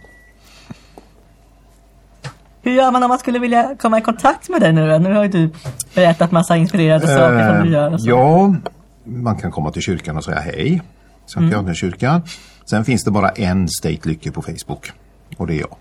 [2.61, 4.97] Hur gör man om man skulle vilja komma i kontakt med dig nu då?
[4.97, 5.49] Nu har ju du
[5.95, 8.09] berättat massa inspirerande saker som du gör och så.
[8.09, 8.55] Eh, ja,
[9.03, 10.81] man kan komma till kyrkan och säga hej.
[11.25, 11.73] Sankt Mm.
[11.73, 12.21] kyrkan.
[12.65, 14.91] Sen finns det bara en State Lycke på Facebook.
[15.37, 15.75] Och det är jag.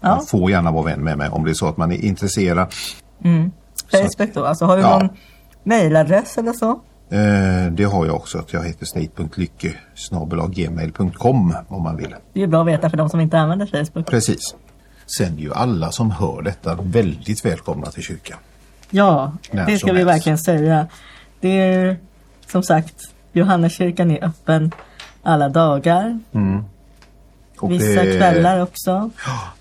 [0.00, 0.22] Ja.
[0.28, 2.68] Får gärna vara vän med mig om det är så att man är intresserad.
[3.90, 4.44] Facebook då?
[4.44, 4.98] Alltså har du Ja.
[4.98, 5.08] någon
[5.64, 6.70] mailadress eller så?
[7.10, 8.38] Eh, det har jag också.
[8.38, 9.72] att Jag heter state.lycke
[10.48, 12.14] gmail.com om man vill.
[12.32, 14.06] Det är bra att veta för de som inte använder Facebook.
[14.06, 14.54] Precis.
[15.18, 18.38] Sen är ju alla som hör detta väldigt välkomna till kyrkan.
[18.90, 20.08] Ja, När det ska vi helst.
[20.14, 20.86] verkligen säga.
[21.40, 21.96] Det är
[22.46, 22.94] som sagt,
[23.32, 24.72] Johanneskyrkan är öppen
[25.22, 26.18] alla dagar.
[27.60, 29.10] Och Vissa det- kvällar också.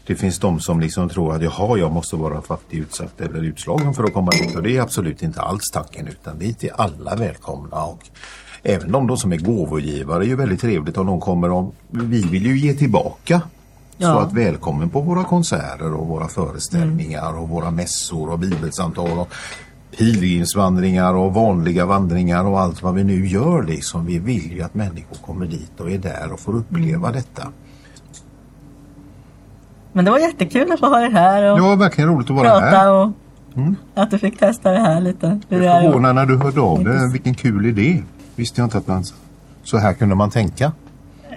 [0.05, 3.93] Det finns de som liksom tror att jaha, jag måste vara fattig, utsatt eller utslagen
[3.93, 4.55] för att komma dit.
[4.55, 7.83] Och det är absolut inte alls tanken utan dit är alla välkomna.
[7.83, 7.99] Och
[8.63, 12.21] även de då som är gåvogivare är ju väldigt trevligt om de kommer och vi
[12.21, 13.41] vill ju ge tillbaka.
[13.99, 14.21] Så Ja.
[14.21, 19.29] att välkommen på våra konserter och våra föreställningar och våra mässor och bibelsamtal och
[19.97, 24.05] pilgrimsvandringar och vanliga vandringar och allt vad vi nu gör liksom.
[24.05, 27.47] Vi vill ju att människor kommer dit och är där och får uppleva detta.
[29.97, 32.35] Men det var jättekul att få ha dig här och Det var verkligen roligt att
[32.35, 32.91] vara prata här.
[32.93, 33.11] och
[33.95, 35.39] att du fick testa det här lite.
[35.49, 37.11] Hur Jag förvånad när du hörde av dig.
[37.11, 38.03] Vilken kul idé.
[38.35, 39.03] Visste jag inte att man...
[39.63, 40.71] Så här kunde man tänka.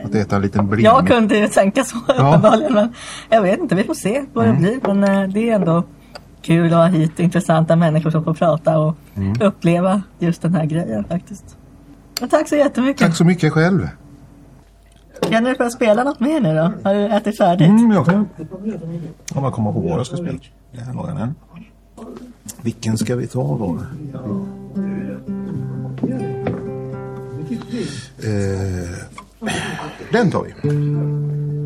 [0.05, 0.85] Att äta en liten brinning.
[0.85, 2.93] Jag kunde ju tänka så uppenbarligen men
[3.31, 4.63] jag vet inte, vi får se vad Mm.
[4.63, 4.95] det blir.
[4.95, 5.85] Men eh, det är ändå
[6.43, 9.35] kul att ha hit intressanta människor som får prata och Mm.
[9.41, 11.57] uppleva just den här grejen faktiskt.
[12.21, 13.07] Men tack så jättemycket.
[13.07, 13.89] Tack så mycket själv.
[15.21, 16.73] Kan du få spela något mer nu då?
[16.89, 17.69] Har du ätit färdigt?
[17.69, 18.29] Mm, jag kan...
[19.35, 20.39] Om jag kommer ihåg vad jag ska spela.
[20.73, 21.35] Där har jag den.
[22.63, 23.79] Vilken ska vi ta då?
[28.23, 28.91] Eh,
[30.13, 31.60] den tar vi.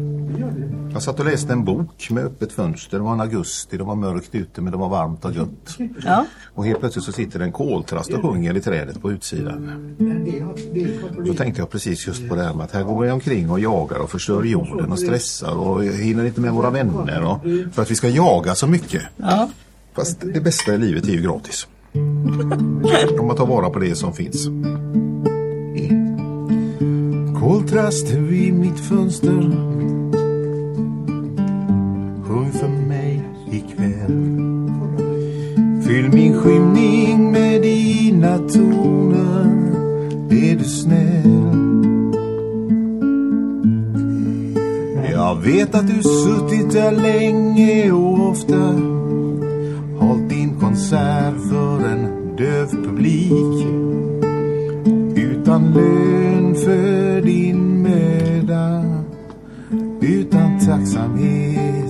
[0.94, 2.98] Jag satt och läste en bok med öppet fönster.
[2.98, 5.78] Det var en augusti, det var mörkt ute men det var varmt och gött.
[6.04, 6.26] Ja.
[6.54, 9.96] Och helt plötsligt så sitter en koltrast och sjunger i trädet på utsidan.
[11.26, 13.60] Då tänkte jag precis just på det här med att här går vi omkring och
[13.60, 17.40] jagar och förstör jorden och stressar och hinner inte med våra vänner och
[17.72, 19.02] för att vi ska jaga så mycket.
[19.16, 19.50] ja.
[19.94, 21.66] Fast det bästa i livet är ju gratis.
[23.20, 24.46] Om man tar vara på det som finns.
[27.40, 29.30] Koltraster vid mitt fönster
[32.60, 34.34] för mig ikväll.
[35.86, 39.64] Fyll min skymning med dina toner.
[40.30, 41.14] Är du snäll?
[45.10, 48.72] Jag vet att du suttit där länge och ofta
[49.98, 53.66] Hållt din konsert för en döv publik.
[55.16, 58.84] Utan lön för din möda
[60.00, 61.83] Utan tacksamhet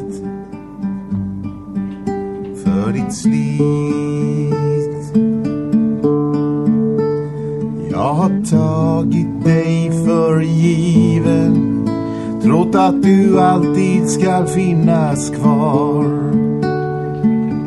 [2.74, 3.60] för ditt slit
[7.90, 11.88] Jag har tagit dig för given
[12.42, 16.04] Trott att du alltid ska finnas kvar.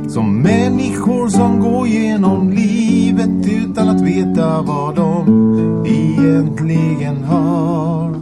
[0.10, 8.20] Som människor som går genom livet utan att veta vad de egentligen har.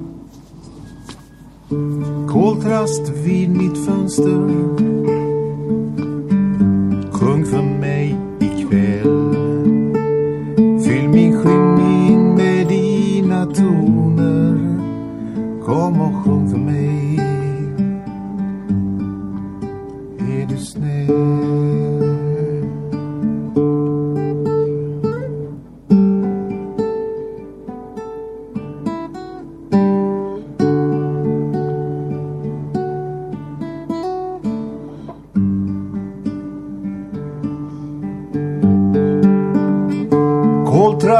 [2.27, 5.04] Koltrast vid mitt fönster.
[7.51, 9.35] För mig ikväll.
[10.83, 14.57] Fyll min skymning med dina toner.
[15.65, 16.64] Kom och sjung för mig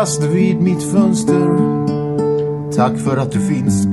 [0.06, 1.50] fast vid mitt fönster.
[2.76, 3.88] Tack för att du finns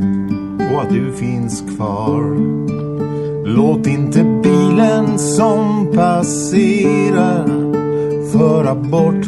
[0.72, 2.36] och att du finns kvar.
[3.46, 7.46] Låt inte bilen som passerar
[8.32, 9.26] föra bort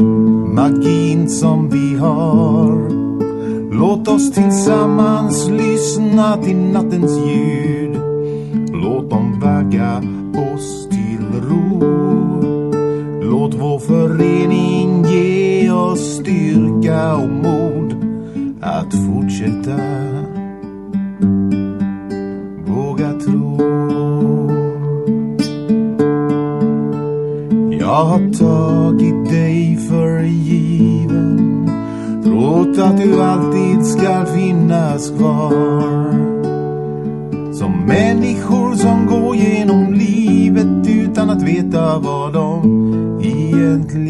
[0.55, 2.91] magin som vi har.
[3.73, 7.97] Låt oss tillsammans lyssna till nattens ljud.
[8.73, 10.03] Låt dem vagga
[10.55, 11.81] oss till ro.
[13.23, 14.84] Låt vår förening
[16.05, 17.95] styrka och mod
[18.61, 19.77] att fortsätta
[22.67, 23.61] våga tro.
[27.81, 31.69] Jag har tagit dig för given
[32.25, 36.13] trott att du alltid ska finnas kvar.
[37.53, 44.04] Som människor som går genom livet utan att veta vad de egentligen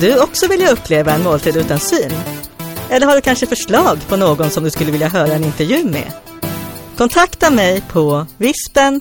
[0.00, 2.12] du också vilja uppleva en måltid utan syn?
[2.90, 6.12] Eller har du kanske förslag på någon som du skulle vilja höra en intervju med?
[6.96, 9.00] Kontakta mig på vispen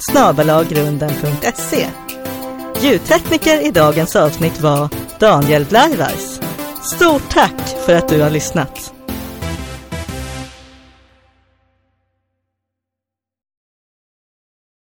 [2.82, 4.89] Ljudtekniker i dagens avsnitt var
[5.20, 6.39] Daniel Blaivars.
[6.95, 8.99] Stort tack för att du har lyssnat!